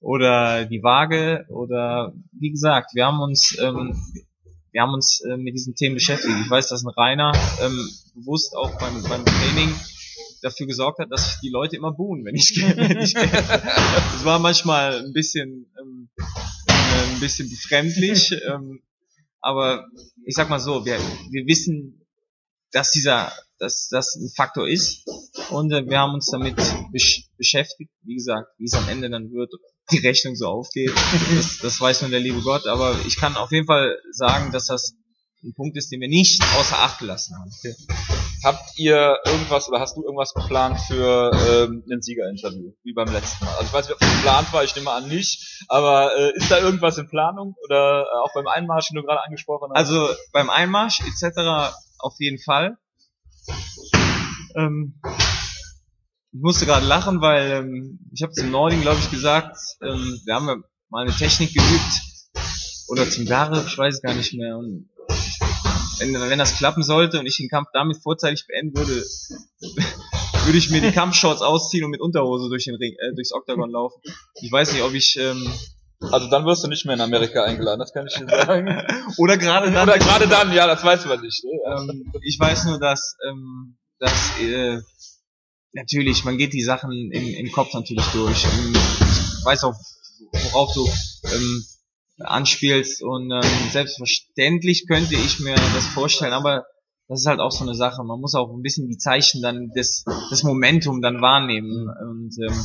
oder 0.00 0.64
die 0.64 0.82
Waage 0.82 1.46
oder 1.48 2.12
wie 2.32 2.50
gesagt, 2.50 2.90
wir 2.94 3.06
haben 3.06 3.20
uns 3.20 3.56
ähm, 3.60 3.94
wir 4.72 4.80
haben 4.80 4.94
uns 4.94 5.20
äh, 5.20 5.36
mit 5.36 5.54
diesen 5.54 5.74
Themen 5.74 5.94
beschäftigt. 5.94 6.34
Ich 6.42 6.50
weiß, 6.50 6.68
dass 6.68 6.82
ein 6.82 6.88
Rainer 6.88 7.32
ähm, 7.62 7.88
bewusst 8.14 8.56
auch 8.56 8.78
beim, 8.78 9.02
beim 9.02 9.24
Training 9.24 9.74
dafür 10.42 10.66
gesorgt 10.66 10.98
hat, 10.98 11.10
dass 11.10 11.40
die 11.40 11.48
Leute 11.48 11.76
immer 11.76 11.92
buhen, 11.92 12.24
wenn 12.24 12.34
ich, 12.34 12.54
wenn 12.76 12.98
ich 12.98 13.14
Das 13.14 14.24
war 14.24 14.38
manchmal 14.38 15.04
ein 15.04 15.12
bisschen, 15.12 15.66
ähm, 15.80 16.08
äh, 16.66 17.14
ein 17.14 17.20
bisschen 17.20 17.48
befremdlich, 17.48 18.34
ähm, 18.46 18.82
aber 19.40 19.86
ich 20.24 20.34
sag 20.34 20.50
mal 20.50 20.60
so, 20.60 20.84
wir, 20.84 20.98
wir 21.30 21.46
wissen, 21.46 22.06
dass 22.72 22.90
dieser, 22.90 23.32
dass 23.58 23.88
das 23.88 24.16
ein 24.16 24.30
Faktor 24.34 24.68
ist 24.68 25.04
und 25.50 25.72
äh, 25.72 25.86
wir 25.88 25.98
haben 25.98 26.14
uns 26.14 26.30
damit 26.30 26.56
besch 26.90 27.28
beschäftigt. 27.36 27.90
Wie 28.02 28.14
gesagt, 28.14 28.48
wie 28.58 28.64
es 28.64 28.74
am 28.74 28.88
Ende 28.88 29.10
dann 29.10 29.32
wird, 29.32 29.52
die 29.90 29.98
Rechnung 29.98 30.36
so 30.36 30.46
aufgeht, 30.46 30.92
das, 31.34 31.58
das 31.58 31.80
weiß 31.80 32.02
nur 32.02 32.10
der 32.10 32.20
liebe 32.20 32.40
Gott. 32.40 32.66
Aber 32.66 32.96
ich 33.06 33.16
kann 33.16 33.36
auf 33.36 33.52
jeden 33.52 33.66
Fall 33.66 33.98
sagen, 34.12 34.52
dass 34.52 34.66
das 34.66 34.94
ein 35.44 35.54
Punkt 35.54 35.76
ist, 35.76 35.90
den 35.90 36.00
wir 36.00 36.08
nicht 36.08 36.42
außer 36.58 36.78
Acht 36.78 36.98
gelassen 36.98 37.36
haben. 37.36 37.50
Okay. 37.58 37.74
Habt 38.44 38.78
ihr 38.78 39.18
irgendwas 39.26 39.68
oder 39.68 39.80
hast 39.80 39.96
du 39.96 40.02
irgendwas 40.02 40.34
geplant 40.34 40.78
für 40.80 41.32
ähm, 41.48 41.84
ein 41.90 42.02
Siegerinterview, 42.02 42.72
wie 42.82 42.92
beim 42.92 43.12
letzten 43.12 43.44
Mal? 43.44 43.52
Also 43.54 43.64
ich 43.66 43.72
weiß 43.72 43.86
nicht, 43.86 43.94
ob 43.94 44.02
es 44.02 44.16
geplant 44.16 44.52
war, 44.52 44.64
ich 44.64 44.74
nehme 44.76 44.90
an 44.90 45.08
nicht, 45.08 45.64
aber 45.68 46.16
äh, 46.16 46.36
ist 46.36 46.50
da 46.50 46.58
irgendwas 46.58 46.98
in 46.98 47.08
Planung 47.08 47.54
oder 47.64 48.02
äh, 48.02 48.24
auch 48.24 48.32
beim 48.34 48.46
Einmarsch, 48.46 48.88
den 48.88 48.96
du 48.96 49.02
gerade 49.02 49.22
angesprochen 49.24 49.70
hast? 49.70 49.78
Also 49.78 50.08
beim 50.32 50.50
Einmarsch 50.50 51.00
etc. 51.00 51.74
auf 51.98 52.14
jeden 52.18 52.38
Fall. 52.38 52.78
Ähm, 54.56 55.00
ich 56.32 56.40
musste 56.40 56.66
gerade 56.66 56.86
lachen, 56.86 57.20
weil 57.20 57.50
ähm, 57.50 57.98
ich 58.12 58.22
habe 58.22 58.32
zum 58.32 58.50
Nording, 58.50 58.80
glaube 58.80 59.00
ich, 59.00 59.10
gesagt, 59.10 59.56
ähm, 59.82 60.20
wir 60.24 60.34
haben 60.34 60.46
ja 60.46 60.56
mal 60.88 61.02
eine 61.02 61.12
Technik 61.12 61.52
geübt 61.52 62.12
oder 62.88 63.08
zum 63.08 63.24
Gare, 63.26 63.64
ich 63.66 63.78
weiß 63.78 63.94
es 63.94 64.02
gar 64.02 64.14
nicht 64.14 64.34
mehr. 64.34 64.58
Und 64.58 64.88
wenn, 65.98 66.14
wenn 66.14 66.38
das 66.38 66.56
klappen 66.56 66.82
sollte 66.82 67.18
und 67.18 67.26
ich 67.26 67.36
den 67.36 67.48
Kampf 67.48 67.68
damit 67.72 67.98
vorzeitig 68.02 68.46
beenden 68.46 68.76
würde, 68.76 68.92
würde 70.44 70.58
ich 70.58 70.70
mir 70.70 70.80
die 70.80 70.92
Kampfshorts 70.92 71.42
ausziehen 71.42 71.84
und 71.84 71.90
mit 71.90 72.00
Unterhose 72.00 72.48
durch 72.48 72.64
den 72.64 72.76
Ring, 72.76 72.92
äh, 72.92 73.14
durchs 73.14 73.32
Oktagon 73.32 73.70
laufen. 73.70 74.00
Ich 74.40 74.50
weiß 74.50 74.72
nicht, 74.72 74.82
ob 74.82 74.94
ich 74.94 75.16
ähm, 75.18 75.52
also 76.10 76.28
dann 76.28 76.44
wirst 76.44 76.64
du 76.64 76.68
nicht 76.68 76.84
mehr 76.84 76.94
in 76.94 77.00
Amerika 77.00 77.44
eingeladen, 77.44 77.78
das 77.78 77.92
kann 77.92 78.06
ich 78.06 78.14
dir 78.14 78.26
sagen. 78.28 78.66
Oder 79.18 79.36
gerade 79.36 79.70
dann. 79.70 79.88
Oder 79.88 79.98
gerade 79.98 80.26
dann, 80.26 80.52
ja, 80.52 80.66
das 80.66 80.82
weiß 80.82 81.06
man 81.06 81.20
nicht. 81.20 81.44
Ne? 81.44 81.50
Ähm, 81.66 82.12
ich 82.22 82.38
weiß 82.40 82.64
nur, 82.64 82.80
dass, 82.80 83.16
ähm, 83.28 83.76
dass 83.98 84.38
äh, 84.40 84.80
natürlich, 85.72 86.24
man 86.24 86.38
geht 86.38 86.52
die 86.52 86.62
Sachen 86.62 86.90
im, 87.12 87.34
im 87.34 87.52
Kopf 87.52 87.72
natürlich 87.72 88.04
durch. 88.06 88.44
Ähm, 88.44 88.72
ich 88.74 89.44
weiß 89.44 89.64
auch, 89.64 89.74
worauf 90.32 90.72
du 90.74 90.88
ähm, 91.32 91.64
anspielst 92.18 93.02
und 93.02 93.30
ähm, 93.30 93.70
selbstverständlich 93.70 94.86
könnte 94.86 95.14
ich 95.14 95.40
mir 95.40 95.54
das 95.54 95.86
vorstellen, 95.86 96.32
aber 96.32 96.64
das 97.08 97.20
ist 97.20 97.26
halt 97.26 97.40
auch 97.40 97.50
so 97.50 97.64
eine 97.64 97.74
Sache. 97.74 98.04
Man 98.04 98.20
muss 98.20 98.34
auch 98.34 98.50
ein 98.50 98.62
bisschen 98.62 98.88
die 98.88 98.96
Zeichen 98.96 99.42
dann 99.42 99.70
des, 99.76 100.04
des 100.30 100.42
Momentum 100.44 101.02
dann 101.02 101.20
wahrnehmen 101.20 101.88
und 101.88 102.34
ähm, 102.42 102.64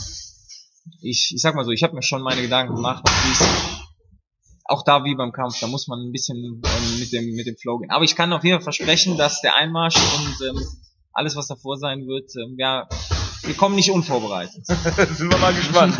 ich, 1.01 1.31
ich 1.33 1.41
sag 1.41 1.55
mal 1.55 1.65
so, 1.65 1.71
ich 1.71 1.83
habe 1.83 1.95
mir 1.95 2.03
schon 2.03 2.21
meine 2.21 2.41
Gedanken 2.41 2.75
gemacht, 2.75 3.03
wie 3.07 3.31
es 3.31 3.47
auch 4.65 4.83
da 4.83 5.03
wie 5.03 5.15
beim 5.15 5.31
Kampf, 5.31 5.60
da 5.60 5.67
muss 5.67 5.88
man 5.88 5.99
ein 5.99 6.12
bisschen 6.12 6.38
ähm, 6.38 6.99
mit 6.99 7.12
dem 7.13 7.36
mit 7.36 7.47
dem 7.47 7.55
Flow 7.55 7.77
gehen. 7.77 7.91
Aber 7.91 8.03
ich 8.03 8.15
kann 8.15 8.33
auf 8.33 8.43
jeden 8.43 8.57
Fall 8.57 8.63
versprechen, 8.63 9.17
dass 9.17 9.41
der 9.41 9.55
Einmarsch 9.55 9.95
und 9.95 10.49
ähm, 10.49 10.65
alles, 11.13 11.36
was 11.36 11.47
davor 11.47 11.77
sein 11.77 12.05
wird, 12.05 12.29
ähm, 12.36 12.55
ja, 12.57 12.88
wir 13.47 13.55
kommen 13.55 13.75
nicht 13.75 13.89
unvorbereitet. 13.89 14.65
Sind 14.67 15.31
wir 15.31 15.38
mal 15.38 15.53
gespannt. 15.53 15.97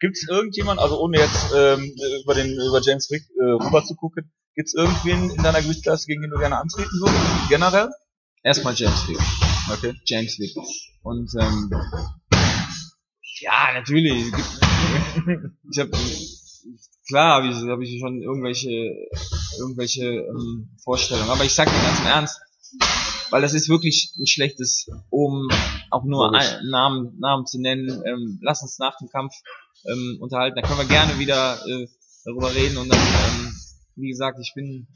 Gibt 0.00 0.16
es 0.16 0.28
irgendjemand, 0.28 0.80
also 0.80 1.00
ohne 1.00 1.18
jetzt 1.18 1.52
ähm, 1.56 1.92
über 2.24 2.34
den 2.34 2.52
über 2.52 2.80
James 2.82 3.10
Wick 3.10 3.22
äh, 3.38 3.64
rüber 3.64 3.84
zu 3.84 3.94
gucken, 3.94 4.30
gibt 4.54 4.68
es 4.68 4.74
irgendwen 4.74 5.30
in 5.30 5.42
deiner 5.42 5.62
Gewichtsklasse, 5.62 6.06
gegen 6.06 6.22
den 6.22 6.30
du 6.30 6.38
gerne 6.38 6.58
antreten 6.58 6.90
würdest, 7.00 7.48
generell? 7.48 7.88
Erstmal 8.42 8.74
James 8.74 9.08
Wick. 9.08 9.18
Okay. 9.70 9.94
James 10.04 10.38
Wick. 10.38 10.56
Und 11.02 11.32
ähm, 11.40 11.70
ja, 13.40 13.72
natürlich. 13.74 14.32
Ich 15.70 15.78
habe 15.78 15.90
klar 17.08 17.36
habe 17.36 17.48
ich, 17.48 17.56
hab 17.56 17.80
ich 17.80 17.98
schon 17.98 18.20
irgendwelche 18.20 18.68
irgendwelche 19.58 20.04
ähm, 20.04 20.76
Vorstellungen, 20.84 21.30
aber 21.30 21.44
ich 21.44 21.54
sag 21.54 21.66
dir 21.66 21.82
ganz 21.82 21.98
im 22.00 22.06
Ernst, 22.06 22.40
weil 23.32 23.42
das 23.42 23.54
ist 23.54 23.68
wirklich 23.68 24.14
ein 24.18 24.26
schlechtes, 24.26 24.88
um 25.10 25.48
auch 25.90 26.04
nur 26.04 26.34
einen 26.34 26.70
Namen 26.70 27.18
Namen 27.18 27.46
zu 27.46 27.58
nennen. 27.60 27.88
Ähm, 28.06 28.38
lass 28.42 28.62
uns 28.62 28.78
nach 28.78 28.96
dem 28.98 29.08
Kampf 29.08 29.32
ähm, 29.86 30.18
unterhalten. 30.20 30.56
Da 30.60 30.66
können 30.66 30.80
wir 30.80 30.86
gerne 30.86 31.18
wieder 31.18 31.58
äh, 31.66 31.88
darüber 32.24 32.54
reden 32.54 32.76
und 32.76 32.92
dann, 32.92 33.00
ähm, 33.00 33.54
wie 33.96 34.10
gesagt, 34.10 34.38
ich 34.40 34.52
bin 34.54 34.86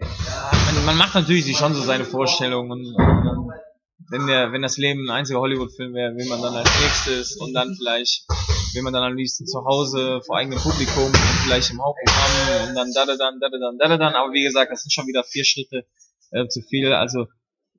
ja, 0.00 0.50
man, 0.66 0.84
man 0.84 0.96
macht 0.96 1.14
natürlich 1.14 1.44
sich 1.44 1.56
schon 1.56 1.74
so 1.74 1.82
seine 1.82 2.04
Vorstellungen 2.04 2.70
und, 2.70 2.94
und, 2.94 3.28
und 3.28 3.50
wenn 4.08 4.26
der, 4.26 4.52
wenn 4.52 4.62
das 4.62 4.76
Leben 4.76 5.08
ein 5.08 5.10
einziger 5.10 5.40
Hollywood-Film 5.40 5.94
wäre, 5.94 6.16
will 6.16 6.26
man 6.26 6.40
dann 6.40 6.54
als 6.54 6.70
nächstes 6.80 7.36
und 7.36 7.52
dann 7.52 7.74
vielleicht 7.74 8.24
will 8.74 8.82
man 8.82 8.92
dann 8.92 9.02
am 9.02 9.16
liebsten 9.16 9.46
zu 9.46 9.64
Hause 9.64 10.20
vor 10.24 10.36
eigenem 10.36 10.58
Publikum 10.58 11.06
und 11.06 11.16
vielleicht 11.44 11.70
im 11.70 11.82
Hauptprogramm 11.82 12.68
und 12.68 12.74
dann 12.74 12.92
da 12.92 13.04
da 13.06 13.16
dann 13.16 13.40
da 13.40 13.48
da 13.48 13.58
dann 13.58 13.78
da 13.78 13.88
da 13.88 13.96
dann. 13.98 14.14
Aber 14.14 14.32
wie 14.32 14.42
gesagt, 14.42 14.72
das 14.72 14.82
sind 14.82 14.92
schon 14.92 15.06
wieder 15.06 15.24
vier 15.24 15.44
Schritte 15.44 15.86
äh, 16.30 16.46
zu 16.48 16.62
viel. 16.62 16.92
Also 16.92 17.26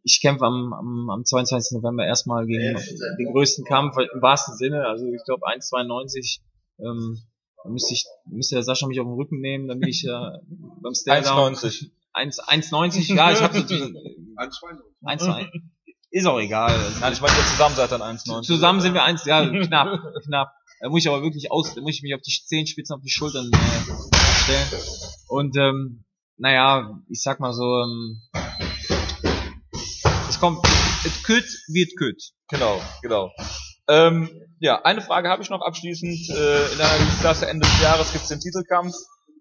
ich 0.03 0.19
kämpfe 0.21 0.45
am, 0.45 0.73
am, 0.73 1.09
am 1.09 1.25
22. 1.25 1.77
November 1.77 2.05
erstmal 2.05 2.45
gegen 2.45 2.77
den 3.17 3.31
größten 3.31 3.65
Kampf 3.65 3.97
im 3.97 4.21
wahrsten 4.21 4.57
Sinne. 4.57 4.85
Also 4.87 5.05
ich 5.05 5.23
glaube 5.25 5.45
1,92. 5.47 6.39
Ähm, 6.79 7.21
müsste 7.65 7.93
ich 7.93 8.05
müsste 8.25 8.55
der 8.55 8.63
Sascha 8.63 8.87
mich 8.87 8.99
auf 8.99 9.05
den 9.05 9.13
Rücken 9.13 9.39
nehmen, 9.39 9.67
damit 9.67 9.87
ich 9.87 10.03
äh, 10.05 10.39
beim 10.81 10.95
Stare-Down 10.95 11.53
1,90. 11.55 13.15
Ja, 13.15 13.31
ich 13.31 13.41
habe 13.41 13.59
so 13.59 13.75
1,92. 13.75 15.61
Ist 16.11 16.27
auch 16.27 16.39
egal. 16.39 16.77
Nein, 16.99 17.13
ich 17.13 17.21
meine, 17.21 17.37
ihr 17.37 17.45
zusammen 17.45 17.75
seid 17.75 17.91
dann 17.91 18.01
1,90. 18.01 18.41
Zusammen 18.43 18.81
sind 18.81 18.93
wir 18.93 19.03
1, 19.03 19.23
ja, 19.25 19.45
knapp, 19.65 19.87
knapp. 20.25 20.51
Da 20.81 20.89
muss 20.89 21.03
ich 21.03 21.07
aber 21.07 21.23
wirklich 21.23 21.51
aus, 21.51 21.73
da 21.73 21.81
muss 21.81 21.95
ich 21.95 22.03
mich 22.03 22.13
auf 22.13 22.21
die 22.21 22.31
Zehenspitzen, 22.31 22.95
auf 22.95 23.01
die 23.01 23.09
Schultern 23.09 23.49
äh, 23.49 24.43
stellen. 24.43 24.67
Und 25.29 25.55
ähm, 25.55 26.03
naja, 26.37 26.99
ich 27.07 27.21
sag 27.21 27.39
mal 27.39 27.53
so, 27.53 27.63
ähm, 27.63 28.21
es 30.27 30.37
kommt, 30.37 30.59
es 31.05 31.23
could, 31.23 31.45
wird 31.69 31.91
could. 31.97 32.21
Genau, 32.49 32.81
genau. 33.01 33.31
Ähm, 33.87 34.29
ja, 34.59 34.81
eine 34.83 35.01
Frage 35.01 35.29
habe 35.29 35.41
ich 35.43 35.49
noch 35.49 35.61
abschließend. 35.61 36.29
Äh, 36.29 36.71
in 36.73 36.77
der 36.77 36.89
Klasse 37.21 37.47
Ende 37.47 37.65
des 37.65 37.81
Jahres 37.81 38.11
gibt 38.11 38.23
es 38.23 38.29
den 38.29 38.41
Titelkampf. 38.41 38.93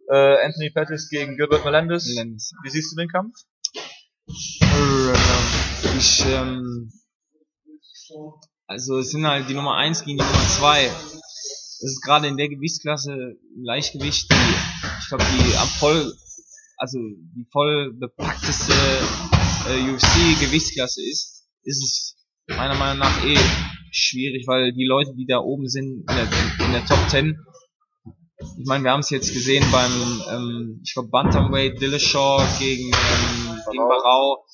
Äh, 0.09 0.45
Anthony 0.45 0.71
Pettis 0.71 1.09
gegen 1.09 1.37
Gilbert 1.37 1.65
Melendez. 1.65 2.07
Melendez. 2.07 2.53
Wie 2.63 2.71
siehst 2.71 2.93
du 2.93 2.97
den 2.97 3.09
Kampf? 3.09 3.35
Ich, 4.33 6.25
ähm, 6.27 6.93
also 8.66 8.99
es 8.99 9.11
sind 9.11 9.27
halt 9.27 9.49
die 9.49 9.55
Nummer 9.55 9.77
1 9.77 10.05
gegen 10.05 10.19
die 10.19 10.25
Nummer 10.25 10.49
2. 10.49 10.87
Das 10.87 11.90
ist 11.90 12.03
gerade 12.03 12.29
in 12.29 12.37
der 12.37 12.49
Gewichtsklasse 12.49 13.37
Leichtgewicht, 13.57 14.31
die, 14.31 14.95
ich 15.01 15.09
glaube, 15.09 15.25
die 15.25 15.57
am 15.57 15.69
voll, 15.69 16.14
also 16.77 16.99
die 16.99 17.47
voll 17.51 17.93
bepackteste 17.95 18.73
äh, 19.69 19.90
UFC-Gewichtsklasse 19.90 21.03
ist, 21.03 21.47
ist 21.62 21.83
es 21.83 22.16
meiner 22.57 22.75
Meinung 22.75 22.99
nach 22.99 23.25
eh 23.25 23.38
schwierig, 23.90 24.47
weil 24.47 24.73
die 24.73 24.87
Leute, 24.87 25.14
die 25.16 25.27
da 25.27 25.38
oben 25.38 25.69
sind 25.69 26.01
in 26.01 26.07
der, 26.07 26.66
in 26.66 26.73
der 26.73 26.85
Top 26.85 27.09
10, 27.09 27.37
ich 28.59 28.66
meine, 28.66 28.85
wir 28.85 28.93
haben 28.93 29.01
es 29.01 29.11
jetzt 29.11 29.33
gesehen 29.33 29.64
beim, 29.73 30.23
ähm, 30.31 30.81
ich 30.85 30.95
glaube, 30.95 31.09
Bantamweight 31.09 31.81
Dillashaw 31.81 32.43
gegen, 32.59 32.87
ähm, 32.88 33.50
gegen 33.71 33.89
Barau. 33.89 34.45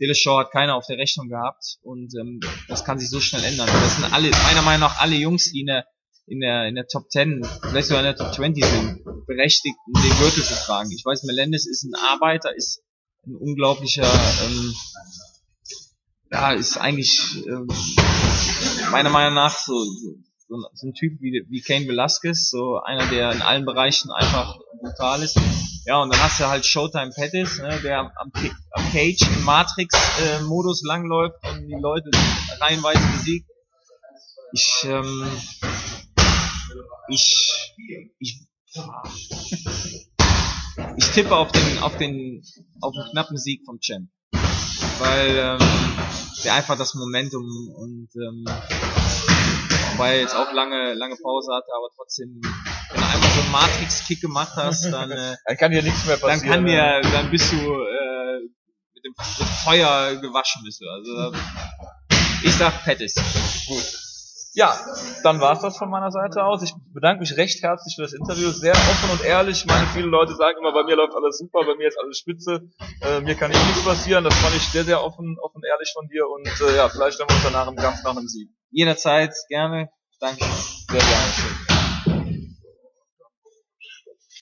Dillashaw 0.00 0.40
hat 0.40 0.50
keiner 0.50 0.76
auf 0.76 0.86
der 0.86 0.98
Rechnung 0.98 1.28
gehabt 1.28 1.78
und 1.82 2.12
ähm, 2.18 2.40
das 2.68 2.84
kann 2.84 2.98
sich 2.98 3.10
so 3.10 3.20
schnell 3.20 3.44
ändern. 3.44 3.68
Das 3.72 3.96
sind 3.96 4.12
alle, 4.12 4.30
meiner 4.30 4.62
Meinung 4.62 4.88
nach 4.88 5.00
alle 5.00 5.16
Jungs, 5.16 5.52
die 5.52 5.60
in 5.60 5.66
der 5.66 5.86
in 6.26 6.40
der 6.40 6.68
in 6.68 6.74
der 6.74 6.86
Top 6.88 7.10
10, 7.10 7.46
vielleicht 7.62 7.88
sogar 7.88 8.02
in 8.02 8.06
der 8.06 8.16
Top 8.16 8.34
20 8.34 8.64
sind, 8.64 9.04
berechtigt, 9.26 9.76
den 9.86 10.18
Gürtel 10.18 10.42
zu 10.42 10.54
tragen. 10.54 10.90
Ich 10.90 11.04
weiß, 11.04 11.22
Melendez 11.22 11.66
ist 11.66 11.84
ein 11.84 11.94
Arbeiter, 11.94 12.54
ist 12.54 12.82
ein 13.26 13.36
unglaublicher, 13.36 14.02
ähm, 14.02 14.74
ja, 16.32 16.52
ist 16.52 16.78
eigentlich 16.78 17.20
ähm, 17.46 17.68
meiner 18.90 19.10
Meinung 19.10 19.34
nach 19.34 19.56
so, 19.56 19.84
so 19.84 20.16
so, 20.48 20.56
so 20.74 20.86
ein 20.86 20.94
Typ 20.94 21.20
wie, 21.20 21.44
wie 21.48 21.60
Kane 21.60 21.86
Velasquez, 21.86 22.50
so 22.50 22.80
einer, 22.80 23.06
der 23.06 23.32
in 23.32 23.42
allen 23.42 23.64
Bereichen 23.64 24.10
einfach 24.10 24.58
brutal 24.80 25.22
ist. 25.22 25.38
Ja, 25.86 26.02
und 26.02 26.12
dann 26.12 26.20
hast 26.20 26.40
du 26.40 26.48
halt 26.48 26.66
Showtime 26.66 27.12
Pettis, 27.14 27.60
ne, 27.60 27.78
der 27.80 28.00
am, 28.00 28.10
am, 28.16 28.32
Cage 28.32 29.22
im 29.22 29.44
Matrix-Modus 29.44 30.82
äh, 30.82 30.88
langläuft 30.88 31.36
und 31.48 31.68
die 31.68 31.78
Leute 31.80 32.10
reihenweise 32.60 33.06
besiegt. 33.12 33.48
Ich, 34.52 34.84
ähm, 34.84 35.24
ich, 37.08 37.72
ich, 38.18 38.48
ich 40.96 41.10
tippe 41.12 41.36
auf 41.36 41.52
den, 41.52 41.78
auf 41.78 41.96
den, 41.96 42.42
auf 42.80 42.92
den 42.92 43.04
knappen 43.12 43.36
Sieg 43.36 43.62
vom 43.64 43.78
Champ. 43.78 44.08
Weil, 44.98 45.36
ähm, 45.36 45.58
der 46.42 46.54
einfach 46.54 46.76
das 46.76 46.94
Momentum 46.94 47.44
und, 47.76 48.08
ähm, 48.16 48.44
wobei 49.96 50.14
er 50.14 50.20
jetzt 50.20 50.34
auch 50.34 50.52
lange, 50.52 50.94
lange 50.94 51.16
Pause 51.16 51.52
hatte, 51.54 51.68
aber 51.76 51.88
trotzdem, 51.96 52.40
wenn 52.90 53.00
du 53.00 53.06
einmal 53.06 53.30
so 53.30 53.40
einen 53.40 53.52
Matrix-Kick 53.52 54.20
gemacht 54.20 54.52
hast, 54.56 54.90
dann, 54.90 55.10
äh, 55.10 55.36
dann 55.46 55.56
kann 55.56 55.70
dir 55.72 55.82
nichts 55.82 56.06
mehr 56.06 56.16
passieren. 56.16 56.40
Dann 56.40 56.50
kann 56.50 56.66
dir, 56.66 57.00
dann 57.12 57.30
bist 57.30 57.52
du 57.52 57.56
äh, 57.56 58.40
mit 58.94 59.04
dem 59.04 59.14
mit 59.16 59.48
Feuer 59.64 60.16
gewaschen 60.16 60.62
bist 60.64 60.80
du. 60.80 60.86
Also 60.88 61.36
ich 62.42 62.54
sag 62.54 62.84
Pettis. 62.84 63.14
Gut. 63.66 64.05
Ja, 64.56 64.74
dann 65.22 65.38
war's 65.38 65.60
das 65.60 65.76
von 65.76 65.90
meiner 65.90 66.10
Seite 66.10 66.42
aus. 66.42 66.62
Ich 66.62 66.72
bedanke 66.94 67.20
mich 67.20 67.36
recht 67.36 67.62
herzlich 67.62 67.94
für 67.94 68.02
das 68.02 68.14
Interview. 68.14 68.48
Sehr 68.48 68.72
offen 68.72 69.10
und 69.10 69.22
ehrlich. 69.22 69.58
Ich 69.58 69.66
meine, 69.66 69.86
viele 69.88 70.06
Leute 70.06 70.34
sagen 70.34 70.56
immer, 70.58 70.72
bei 70.72 70.82
mir 70.82 70.96
läuft 70.96 71.12
alles 71.14 71.36
super, 71.36 71.60
bei 71.66 71.74
mir 71.76 71.88
ist 71.88 71.98
alles 72.02 72.16
spitze. 72.16 72.62
Äh, 73.02 73.20
mir 73.20 73.34
kann 73.34 73.50
nichts 73.50 73.84
passieren. 73.84 74.24
Das 74.24 74.34
fand 74.36 74.56
ich 74.56 74.62
sehr, 74.62 74.84
sehr 74.84 75.04
offen, 75.04 75.36
offen 75.42 75.60
ehrlich 75.62 75.92
von 75.92 76.08
dir. 76.08 76.26
Und 76.26 76.46
äh, 76.46 76.74
ja, 76.74 76.88
vielleicht 76.88 77.20
haben 77.20 77.28
wir 77.28 77.36
uns 77.36 77.44
danach 77.44 77.68
im 77.68 77.76
Kampf 77.76 78.02
nach 78.02 78.16
einem 78.16 78.28
Sieg. 78.28 78.48
Jederzeit, 78.70 79.34
gerne. 79.50 79.90
Danke. 80.20 80.42
Sehr 80.42 81.00
gerne. 81.00 81.75